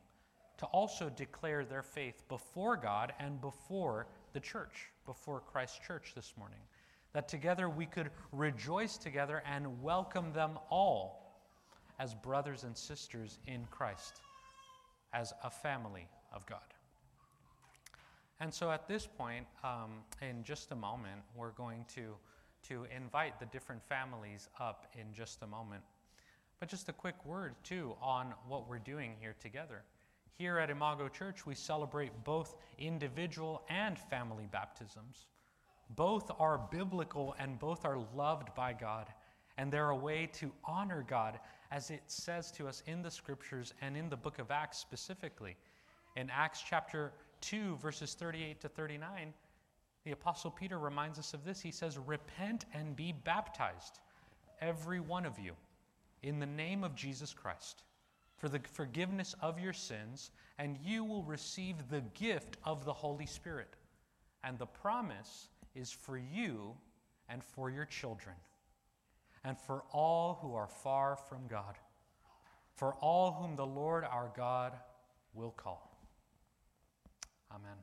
[0.59, 6.35] to also declare their faith before God and before the church, before Christ's church this
[6.37, 6.61] morning.
[7.15, 11.22] That together we could rejoice together and welcome them all
[11.99, 14.21] as brothers and sisters in Christ,
[15.13, 16.61] as a family of God.
[18.41, 19.91] And so at this point, um,
[20.21, 22.15] in just a moment, we're going to,
[22.69, 25.83] to invite the different families up in just a moment.
[26.59, 29.83] But just a quick word, too, on what we're doing here together.
[30.39, 35.27] Here at Imago Church, we celebrate both individual and family baptisms.
[35.91, 39.07] Both are biblical and both are loved by God,
[39.63, 41.39] and they're a way to honor God
[41.71, 45.57] as it says to us in the scriptures and in the book of Acts specifically.
[46.17, 49.33] In Acts chapter 2, verses 38 to 39,
[50.05, 51.61] the Apostle Peter reminds us of this.
[51.61, 54.01] He says, Repent and be baptized,
[54.61, 55.53] every one of you,
[56.25, 57.85] in the name of Jesus Christ,
[58.39, 63.27] for the forgiveness of your sins, and you will receive the gift of the Holy
[63.27, 63.77] Spirit.
[64.43, 66.75] And the promise is for you
[67.29, 68.35] and for your children
[69.45, 71.77] and for all who are far from God,
[72.75, 74.73] for all whom the Lord our God
[75.35, 75.97] will call.
[77.51, 77.77] Amen.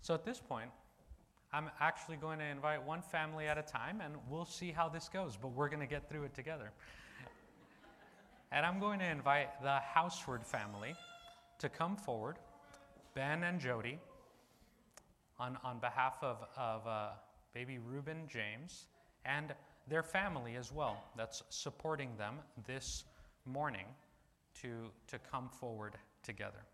[0.00, 0.70] So at this point,
[1.52, 5.08] I'm actually going to invite one family at a time, and we'll see how this
[5.08, 6.72] goes, but we're going to get through it together.
[8.52, 10.94] And I'm going to invite the Houseward family
[11.58, 12.36] to come forward,
[13.14, 13.98] Ben and Jody,
[15.38, 17.08] on, on behalf of, of uh,
[17.52, 18.86] baby Reuben James
[19.26, 19.52] and
[19.88, 23.04] their family as well, that's supporting them this
[23.44, 23.86] morning
[24.62, 26.64] to, to come forward together.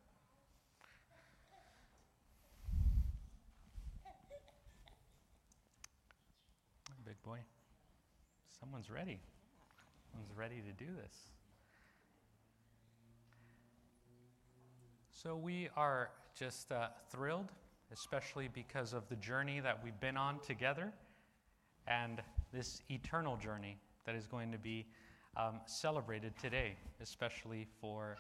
[7.04, 7.38] Big boy.
[8.60, 9.18] Someone's ready.
[10.10, 11.14] Someone's ready to do this.
[15.12, 17.50] So we are just uh, thrilled,
[17.92, 20.92] especially because of the journey that we've been on together
[21.86, 22.22] and
[22.52, 24.86] this eternal journey that is going to be
[25.36, 28.16] um, celebrated today, especially for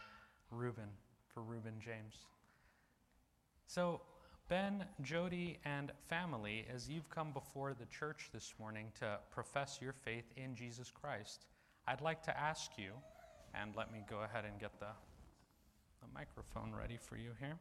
[0.50, 0.88] Reuben,
[1.32, 2.26] for Reuben James.
[3.66, 4.00] So,
[4.48, 9.92] Ben, Jody, and family, as you've come before the church this morning to profess your
[9.92, 11.46] faith in Jesus Christ,
[11.86, 12.92] I'd like to ask you,
[13.54, 14.86] and let me go ahead and get the
[16.02, 17.56] the microphone ready for you here.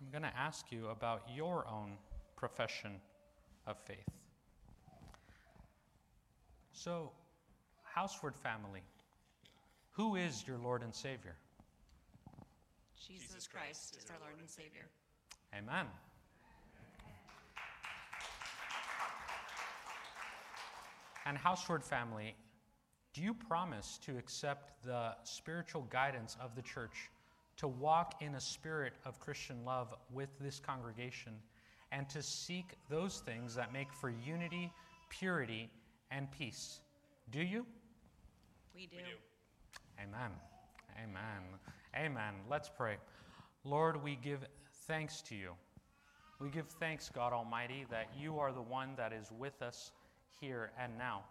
[0.00, 1.92] I'm going to ask you about your own
[2.36, 2.92] profession
[3.66, 4.08] of faith.
[6.72, 7.10] So,
[7.82, 8.82] Houseward family,
[9.92, 11.36] who is your Lord and Savior?
[13.06, 14.86] Jesus Christ is our Lord and Savior.
[15.56, 15.86] Amen.
[21.24, 22.36] And Houseward family,
[23.14, 27.10] do you promise to accept the spiritual guidance of the church
[27.56, 31.32] to walk in a spirit of Christian love with this congregation
[31.92, 34.72] and to seek those things that make for unity,
[35.08, 35.70] purity,
[36.10, 36.80] and peace?
[37.30, 37.66] Do you?
[38.74, 38.96] We do.
[38.96, 39.16] We do.
[40.02, 40.30] Amen.
[41.02, 41.42] Amen.
[41.96, 42.34] Amen.
[42.50, 42.96] Let's pray.
[43.64, 44.40] Lord, we give
[44.86, 45.52] thanks to you.
[46.38, 49.92] We give thanks, God Almighty, that you are the one that is with us
[50.40, 51.24] here and now.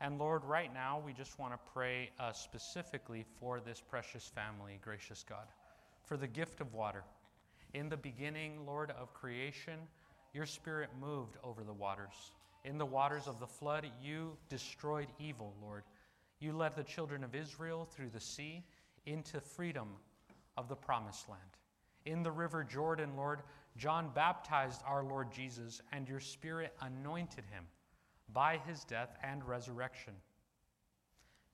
[0.00, 4.80] And Lord, right now, we just want to pray uh, specifically for this precious family,
[4.82, 5.46] gracious God,
[6.04, 7.04] for the gift of water.
[7.74, 9.78] In the beginning, Lord, of creation,
[10.34, 12.32] your spirit moved over the waters.
[12.64, 15.84] In the waters of the flood, you destroyed evil, Lord.
[16.38, 18.62] You led the children of Israel through the sea
[19.06, 19.88] into freedom
[20.56, 21.40] of the promised land.
[22.04, 23.40] In the river Jordan, Lord,
[23.76, 27.64] John baptized our Lord Jesus, and your spirit anointed him
[28.32, 30.12] by his death and resurrection.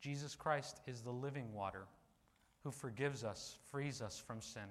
[0.01, 1.87] Jesus Christ is the living water
[2.65, 4.69] who forgives us, frees us from sin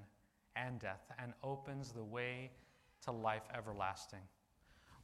[0.66, 2.51] and death, and opens the way
[3.03, 4.22] to life everlasting.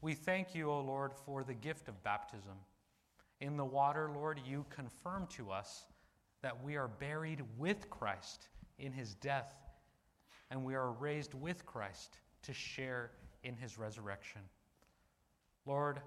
[0.01, 2.58] We thank you, O Lord, for the gift of baptism.
[3.39, 5.86] In the water, Lord, you confirm to us
[6.41, 8.49] that we are buried with Christ
[8.80, 9.54] in his death,
[10.51, 13.12] and we are raised with Christ to share
[13.43, 14.41] in his resurrection.
[15.66, 16.01] Lord,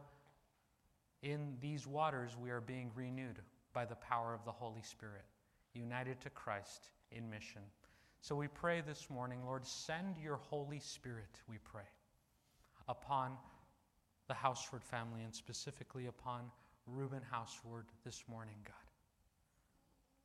[1.23, 3.41] in these waters, we are being renewed
[3.73, 5.25] by the power of the Holy Spirit,
[5.75, 7.63] united to Christ in mission.
[8.21, 11.89] So we pray this morning, Lord, send your Holy Spirit, we pray,
[12.89, 13.33] upon
[14.27, 16.51] the Houseward family and specifically upon
[16.87, 18.75] Reuben Houseward this morning, God.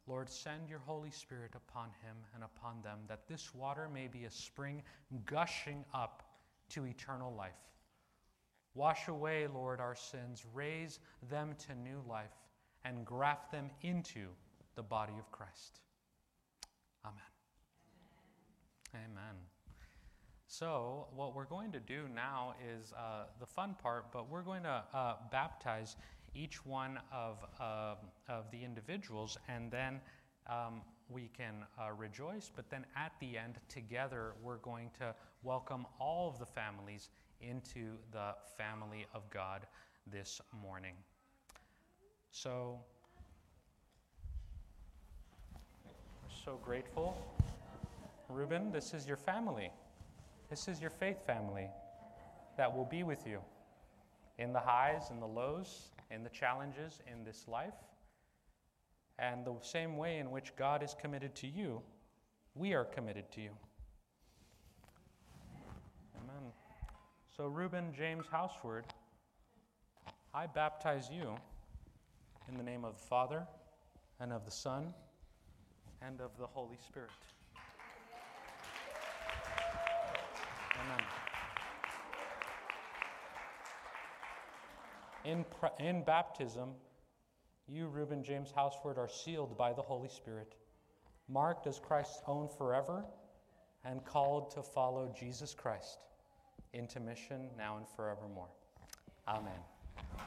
[0.07, 4.25] Lord, send your Holy Spirit upon him and upon them, that this water may be
[4.25, 4.81] a spring
[5.25, 6.23] gushing up
[6.69, 7.51] to eternal life.
[8.73, 12.33] Wash away, Lord, our sins, raise them to new life,
[12.83, 14.27] and graft them into
[14.75, 15.81] the body of Christ.
[17.05, 17.21] Amen.
[18.93, 19.35] Amen.
[20.47, 24.63] So, what we're going to do now is uh, the fun part, but we're going
[24.63, 25.95] to uh, baptize
[26.35, 27.95] each one of, uh,
[28.27, 30.01] of the individuals, and then
[30.47, 32.51] um, we can uh, rejoice.
[32.53, 37.07] But then at the end, together, we're going to welcome all of the families
[37.39, 39.65] into the family of God
[40.05, 40.95] this morning.
[42.31, 42.77] So,
[45.85, 47.17] we're so grateful.
[48.31, 49.71] Reuben, this is your family.
[50.49, 51.69] This is your faith family
[52.57, 53.39] that will be with you
[54.37, 57.73] in the highs and the lows, in the challenges in this life.
[59.19, 61.81] And the same way in which God is committed to you,
[62.55, 63.51] we are committed to you.
[66.17, 66.51] Amen.
[67.35, 68.85] So, Reuben James Houseward,
[70.33, 71.35] I baptize you
[72.49, 73.47] in the name of the Father,
[74.19, 74.93] and of the Son,
[76.01, 77.09] and of the Holy Spirit.
[80.83, 81.05] Amen.
[85.23, 85.45] In,
[85.79, 86.69] in baptism,
[87.67, 90.55] you, Reuben James Houseford, are sealed by the Holy Spirit,
[91.29, 93.05] marked as Christ's own forever,
[93.85, 95.99] and called to follow Jesus Christ
[96.73, 98.49] into mission now and forevermore.
[99.27, 99.51] Amen.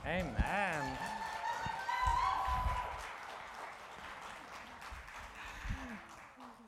[0.07, 0.99] Amen.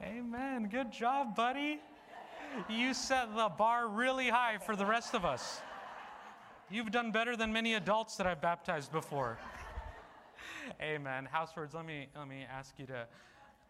[0.02, 0.68] Amen.
[0.68, 1.80] Good job, buddy.
[2.68, 5.60] You set the bar really high for the rest of us.
[6.70, 9.38] You've done better than many adults that I've baptized before.
[10.80, 11.28] Amen.
[11.32, 13.06] Housewords, let me let me ask you to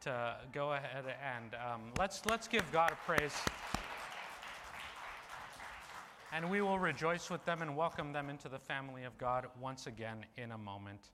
[0.03, 3.35] to go ahead and um, let's let's give God a praise.
[6.33, 9.87] And we will rejoice with them and welcome them into the family of God once
[9.87, 11.11] again in a moment.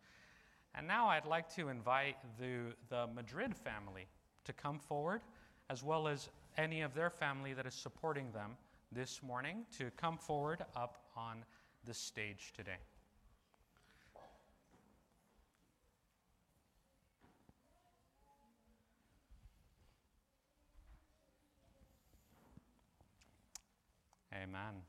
[0.75, 4.07] And now I'd like to invite the, the Madrid family
[4.45, 5.21] to come forward,
[5.69, 8.57] as well as any of their family that is supporting them
[8.91, 11.45] this morning to come forward up on
[11.85, 12.79] the stage today.
[24.35, 24.83] Amen.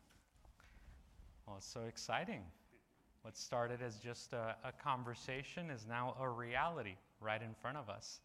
[1.45, 2.41] Well, it's so exciting.
[3.24, 7.89] What started as just a, a, conversation is now a reality right in front of
[7.89, 8.20] us.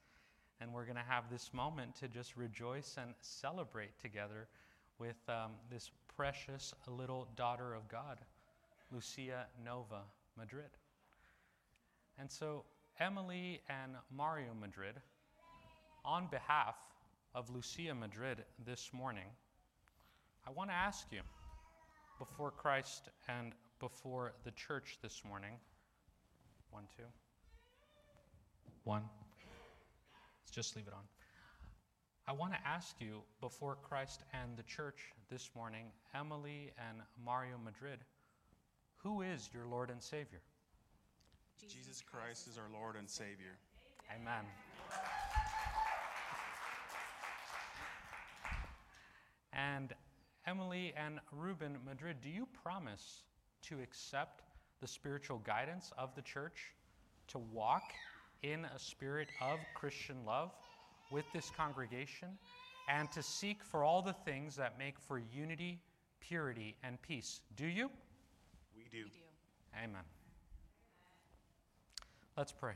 [0.61, 4.49] And we're going to have this moment to just rejoice and celebrate together
[4.99, 8.19] with um, this precious little daughter of God,
[8.91, 10.03] Lucia Nova
[10.37, 10.71] Madrid.
[12.19, 12.65] And so,
[12.99, 14.95] Emily and Mario Madrid,
[16.05, 16.75] on behalf
[17.35, 19.27] of Lucia Madrid this morning,
[20.47, 21.21] I want to ask you
[22.19, 25.53] before Christ and before the church this morning.
[26.71, 27.05] One, two.
[28.83, 29.03] One.
[30.59, 31.05] Just leave it on.
[32.27, 35.85] I want to ask you before Christ and the church this morning,
[36.17, 38.01] Emily and Mario Madrid,
[38.97, 40.41] who is your Lord and Savior?
[41.69, 43.57] Jesus Christ is our Lord and Savior.
[44.13, 44.45] Amen.
[49.53, 49.93] And
[50.45, 53.23] Emily and Ruben Madrid, do you promise
[53.69, 54.43] to accept
[54.81, 56.73] the spiritual guidance of the church,
[57.29, 57.93] to walk
[58.43, 60.51] in a spirit of Christian love
[61.11, 62.29] with this congregation,
[62.89, 65.81] and to seek for all the things that make for unity,
[66.21, 67.41] purity, and peace?
[67.57, 67.91] Do you?
[68.77, 68.99] We do.
[68.99, 69.83] We do.
[69.83, 70.03] Amen.
[72.37, 72.75] Let's pray.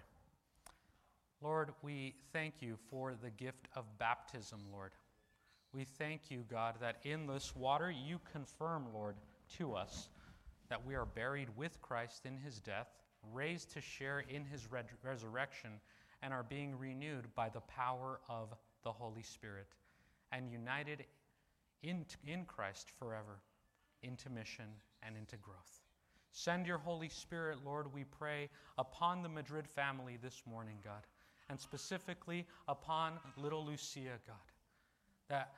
[1.41, 4.93] Lord, we thank you for the gift of baptism, Lord.
[5.73, 9.17] We thank you, God, that in this water you confirm, Lord,
[9.59, 10.09] to us
[10.69, 12.89] that we are buried with Christ in his death,
[13.33, 14.69] raised to share in his
[15.03, 15.71] resurrection,
[16.23, 18.55] and are being renewed by the power of
[18.85, 19.69] the Holy Spirit,
[20.33, 21.05] and united
[21.83, 23.41] in, in Christ forever
[24.03, 24.67] into mission
[25.03, 25.83] and into growth.
[26.33, 28.49] Send your Holy Spirit, Lord, we pray,
[28.79, 31.07] upon the Madrid family this morning, God,
[31.51, 34.37] and specifically upon little Lucia, God,
[35.29, 35.53] that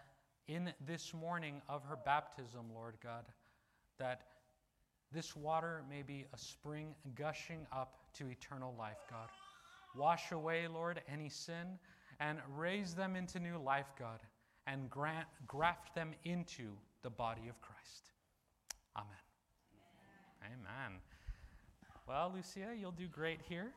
[0.49, 3.25] in this morning of her baptism, Lord God,
[3.99, 4.23] that
[5.15, 9.29] this water may be a spring gushing up to eternal life, God.
[9.97, 11.79] Wash away, Lord, any sin
[12.19, 14.19] and raise them into new life, God,
[14.67, 18.11] and grant, graft them into the body of Christ.
[18.97, 19.09] Amen.
[20.47, 20.59] Amen.
[20.89, 21.01] Amen.
[22.09, 23.73] Well, Lucia, you'll do great here.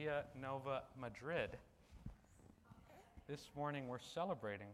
[0.00, 1.50] Lucia Nova Madrid.
[3.28, 4.68] This morning we're celebrating.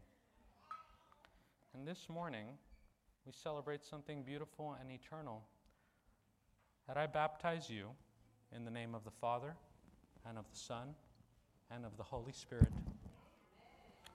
[1.75, 2.47] And this morning
[3.25, 5.43] we celebrate something beautiful and eternal.
[6.87, 7.89] That I baptize you
[8.55, 9.55] in the name of the Father,
[10.29, 10.95] and of the Son,
[11.73, 12.69] and of the Holy Spirit.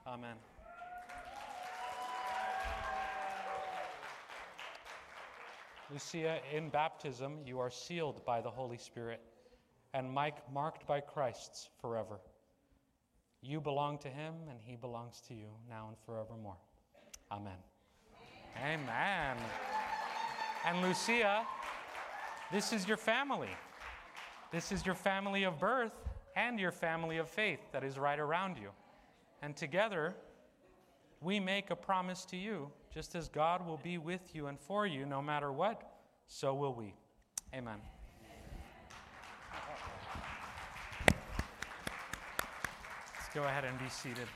[0.08, 0.36] Amen.
[5.92, 9.22] Lucia, in baptism, you are sealed by the Holy Spirit
[9.94, 12.20] and Mike marked by Christ's forever.
[13.42, 16.58] You belong to him, and he belongs to you now and forevermore.
[17.32, 17.54] Amen.
[18.58, 18.80] Amen.
[18.84, 19.38] Amen.
[20.66, 21.46] And Lucia,
[22.52, 23.50] this is your family.
[24.52, 25.94] This is your family of birth
[26.36, 28.70] and your family of faith that is right around you.
[29.42, 30.14] And together,
[31.22, 34.86] we make a promise to you, just as God will be with you and for
[34.86, 35.82] you no matter what,
[36.28, 36.94] so will we.
[37.54, 37.80] Amen.
[43.34, 44.28] Go ahead and be seated.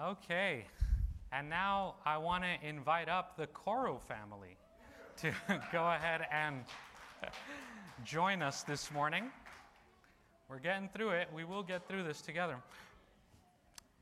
[0.00, 0.64] Okay,
[1.32, 4.56] and now I want to invite up the Coro family
[5.18, 5.32] to
[5.72, 6.64] go ahead and
[8.04, 9.30] join us this morning.
[10.48, 11.28] We're getting through it.
[11.34, 12.56] We will get through this together.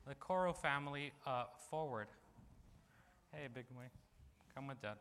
[0.07, 2.09] The Coro family uh, forward.
[3.33, 3.85] Hey, Big Boy,
[4.55, 4.97] come with Dad.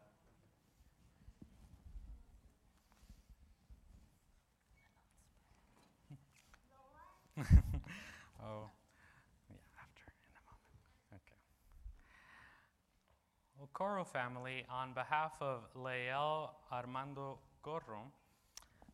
[7.39, 8.67] oh,
[9.49, 10.75] yeah, after in a moment.
[11.15, 11.39] Okay.
[13.73, 18.11] Coro family, on behalf of Lael Armando Coro,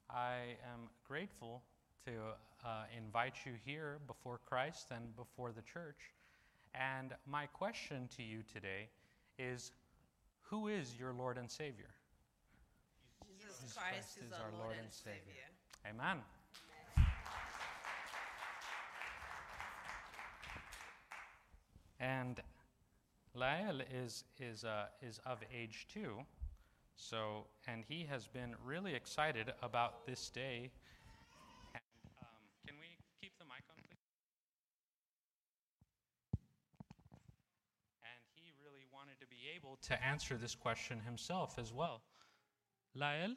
[0.09, 1.63] I am grateful
[2.05, 2.11] to
[2.65, 6.13] uh, invite you here before Christ and before the church.
[6.75, 8.89] And my question to you today
[9.39, 9.71] is
[10.49, 11.89] Who is your Lord and Savior?
[13.27, 15.33] Jesus Christ is our Lord and Savior.
[15.89, 16.21] Amen.
[21.99, 22.39] And
[23.33, 26.25] Lael is, is, uh, is of age two,
[26.95, 30.71] so, and he has been really excited about this day.
[31.73, 31.83] And,
[32.21, 32.27] um,
[32.67, 33.97] can we keep the mic on, please?
[38.01, 42.01] And he really wanted to be able to answer this question himself as well.
[42.95, 43.35] Lael,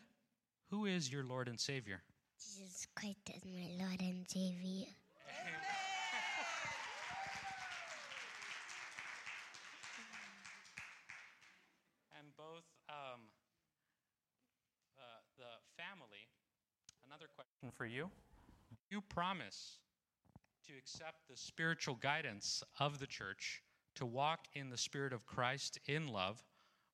[0.71, 2.03] who is your Lord and Savior?
[2.39, 4.87] Jesus Christ is my Lord and Savior.
[12.17, 13.29] And both um,
[14.97, 16.29] uh, the family,
[17.05, 18.11] another question for you.
[18.71, 19.79] Do you promise
[20.67, 23.63] to accept the spiritual guidance of the church,
[23.97, 26.43] to walk in the Spirit of Christ in love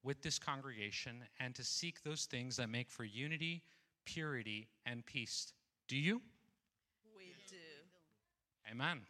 [0.02, 3.62] with this congregation, and to seek those things that make for unity,
[4.04, 5.52] purity, and peace?
[5.88, 6.20] Do you?
[7.16, 7.56] We do.
[8.70, 9.00] Amen.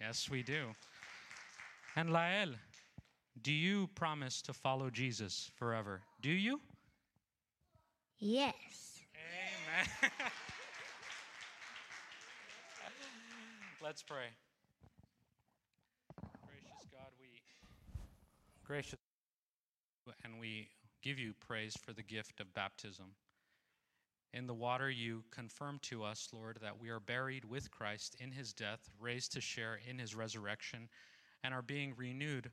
[0.00, 0.74] Yes, we do.
[1.94, 2.54] And Lael,
[3.42, 6.02] do you promise to follow Jesus forever?
[6.20, 6.60] Do you?
[8.18, 8.54] Yes.
[10.02, 10.10] Amen.
[13.86, 14.34] Let's pray.
[16.44, 17.28] Gracious God, we
[18.66, 18.98] gracious
[20.24, 20.70] and we
[21.02, 23.12] give you praise for the gift of baptism.
[24.34, 28.32] In the water, you confirm to us, Lord, that we are buried with Christ in
[28.32, 30.88] his death, raised to share in his resurrection,
[31.44, 32.50] and are being renewed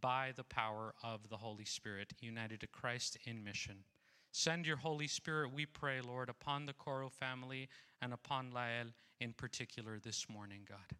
[0.00, 3.84] by the power of the Holy Spirit, united to Christ in mission.
[4.32, 7.68] Send your Holy Spirit, we pray, Lord, upon the Coro family
[8.00, 8.86] and upon Lael
[9.22, 10.98] in particular this morning, God,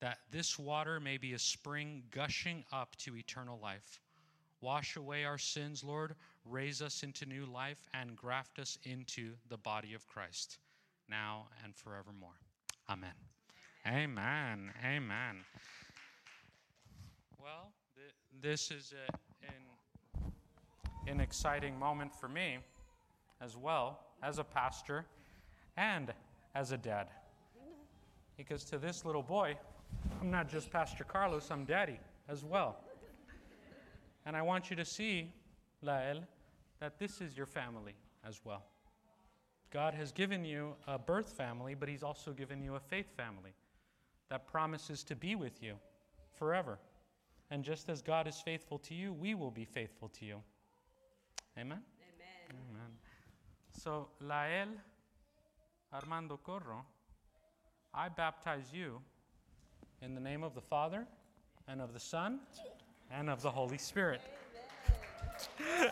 [0.00, 4.00] that this water may be a spring gushing up to eternal life.
[4.60, 9.56] Wash away our sins, Lord, raise us into new life, and graft us into the
[9.56, 10.58] body of Christ,
[11.08, 12.38] now and forevermore.
[12.88, 13.10] Amen.
[13.86, 14.72] Amen.
[14.84, 15.36] Amen.
[17.40, 20.32] Well, th- this is a, an,
[21.08, 22.58] an exciting moment for me
[23.40, 25.06] as well, as a pastor
[25.76, 26.12] and
[26.54, 27.08] as a dad.
[28.38, 29.56] Because to this little boy,
[30.20, 32.76] I'm not just Pastor Carlos, I'm daddy as well.
[34.24, 35.32] And I want you to see,
[35.82, 36.20] Lael,
[36.80, 37.94] that this is your family
[38.26, 38.62] as well.
[39.70, 43.52] God has given you a birth family, but He's also given you a faith family
[44.30, 45.74] that promises to be with you
[46.38, 46.78] forever.
[47.50, 50.36] And just as God is faithful to you, we will be faithful to you.
[51.58, 51.80] Amen?
[52.52, 52.62] Amen.
[52.70, 52.92] Amen.
[53.72, 54.68] So, Lael
[55.92, 56.84] Armando Coro,
[57.98, 59.00] I baptize you
[60.02, 61.04] in the name of the Father,
[61.66, 62.38] and of the Son,
[63.10, 64.20] and of the Holy Spirit.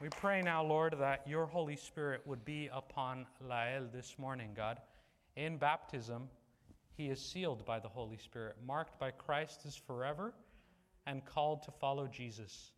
[0.00, 4.80] we pray now, Lord, that your Holy Spirit would be upon Lael this morning, God.
[5.36, 6.30] In baptism,
[6.96, 10.32] he is sealed by the Holy Spirit, marked by Christ as forever,
[11.06, 12.72] and called to follow Jesus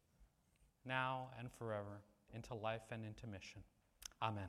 [0.85, 2.01] now and forever
[2.35, 3.63] into life and into mission.
[4.25, 4.49] Amen.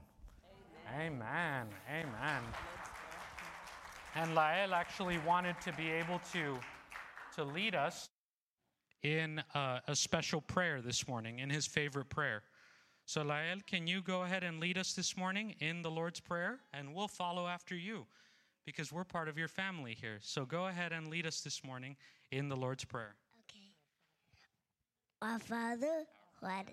[0.98, 1.68] Amen.
[1.90, 2.42] Amen.
[4.16, 6.58] And Lael actually wanted to be able to,
[7.36, 8.08] to lead us
[9.04, 12.44] in uh, a special prayer this morning, in his favorite prayer.
[13.06, 16.60] So, Lael, can you go ahead and lead us this morning in the Lord's Prayer?
[16.74, 18.06] And we'll follow after you
[18.66, 20.20] because we're part of your family here.
[20.22, 21.98] So, go ahead and lead us this morning
[22.32, 23.16] in the Lord's Prayer.
[23.42, 23.70] Okay.
[25.22, 26.06] Our Father,
[26.40, 26.70] what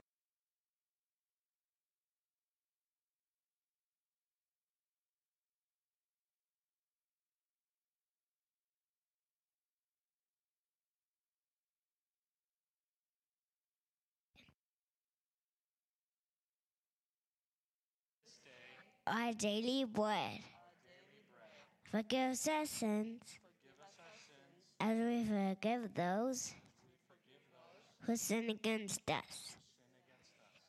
[19.06, 20.40] our daily bread.
[21.90, 23.22] Forgive us our sins
[24.80, 26.54] as we forgive those
[28.00, 29.56] who sin against us.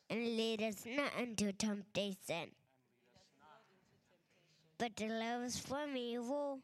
[0.09, 2.49] And lead us not into temptation,
[4.77, 6.59] but deliver us from evil.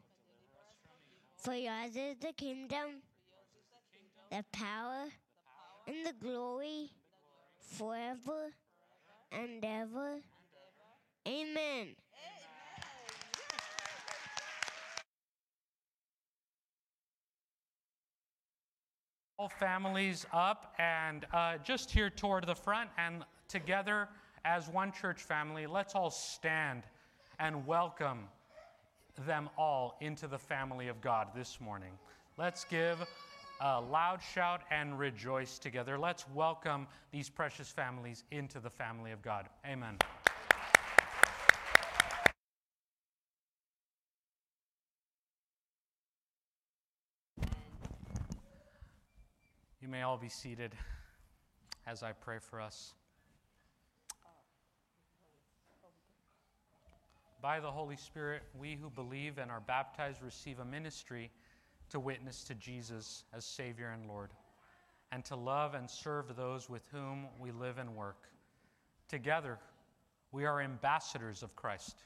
[1.38, 3.02] For yours is the kingdom,
[4.30, 5.06] the power,
[5.88, 6.92] and the glory
[7.60, 8.52] forever
[9.32, 10.20] and ever.
[11.28, 11.96] Amen.
[19.38, 24.10] All families up and uh, just here toward the front, and together
[24.44, 26.84] as one church family, let's all stand
[27.40, 28.28] and welcome
[29.26, 31.92] them all into the family of God this morning.
[32.38, 32.98] Let's give
[33.62, 35.98] a loud shout and rejoice together.
[35.98, 39.48] Let's welcome these precious families into the family of God.
[39.66, 39.98] Amen.
[49.90, 50.76] You may all be seated
[51.88, 52.94] as I pray for us.
[57.42, 61.32] By the Holy Spirit, we who believe and are baptized receive a ministry
[61.90, 64.30] to witness to Jesus as Savior and Lord,
[65.12, 68.28] and to love and serve those with whom we live and work.
[69.08, 69.58] Together,
[70.32, 72.04] we are ambassadors of Christ,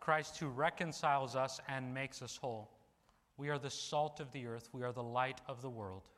[0.00, 2.68] Christ who reconciles us and makes us whole.
[3.38, 6.10] We are the salt of the earth, we are the light of the world.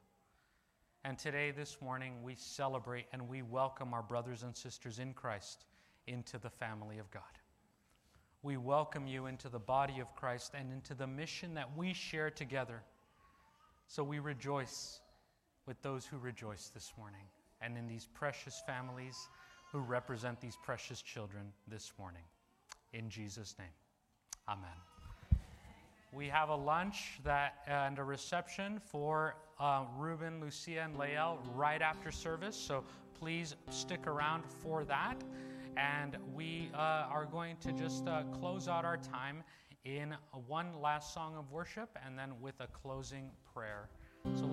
[1.05, 5.65] And today, this morning, we celebrate and we welcome our brothers and sisters in Christ
[6.07, 7.23] into the family of God.
[8.43, 12.31] We welcome you into the body of Christ and into the mission that we share
[12.31, 12.83] together.
[13.87, 15.01] So we rejoice
[15.67, 17.27] with those who rejoice this morning
[17.61, 19.17] and in these precious families
[19.73, 22.25] who represent these precious children this morning.
[22.93, 23.69] In Jesus' name,
[24.49, 24.88] amen.
[26.13, 31.83] We have a lunch that, and a reception for uh, Ruben, Lucia, and Lael right
[31.83, 32.57] after service.
[32.57, 32.83] So
[33.19, 35.17] please stick around for that.
[35.77, 39.43] And we uh, are going to just uh, close out our time
[39.85, 40.15] in
[40.47, 43.89] one last song of worship and then with a closing prayer.
[44.35, 44.47] So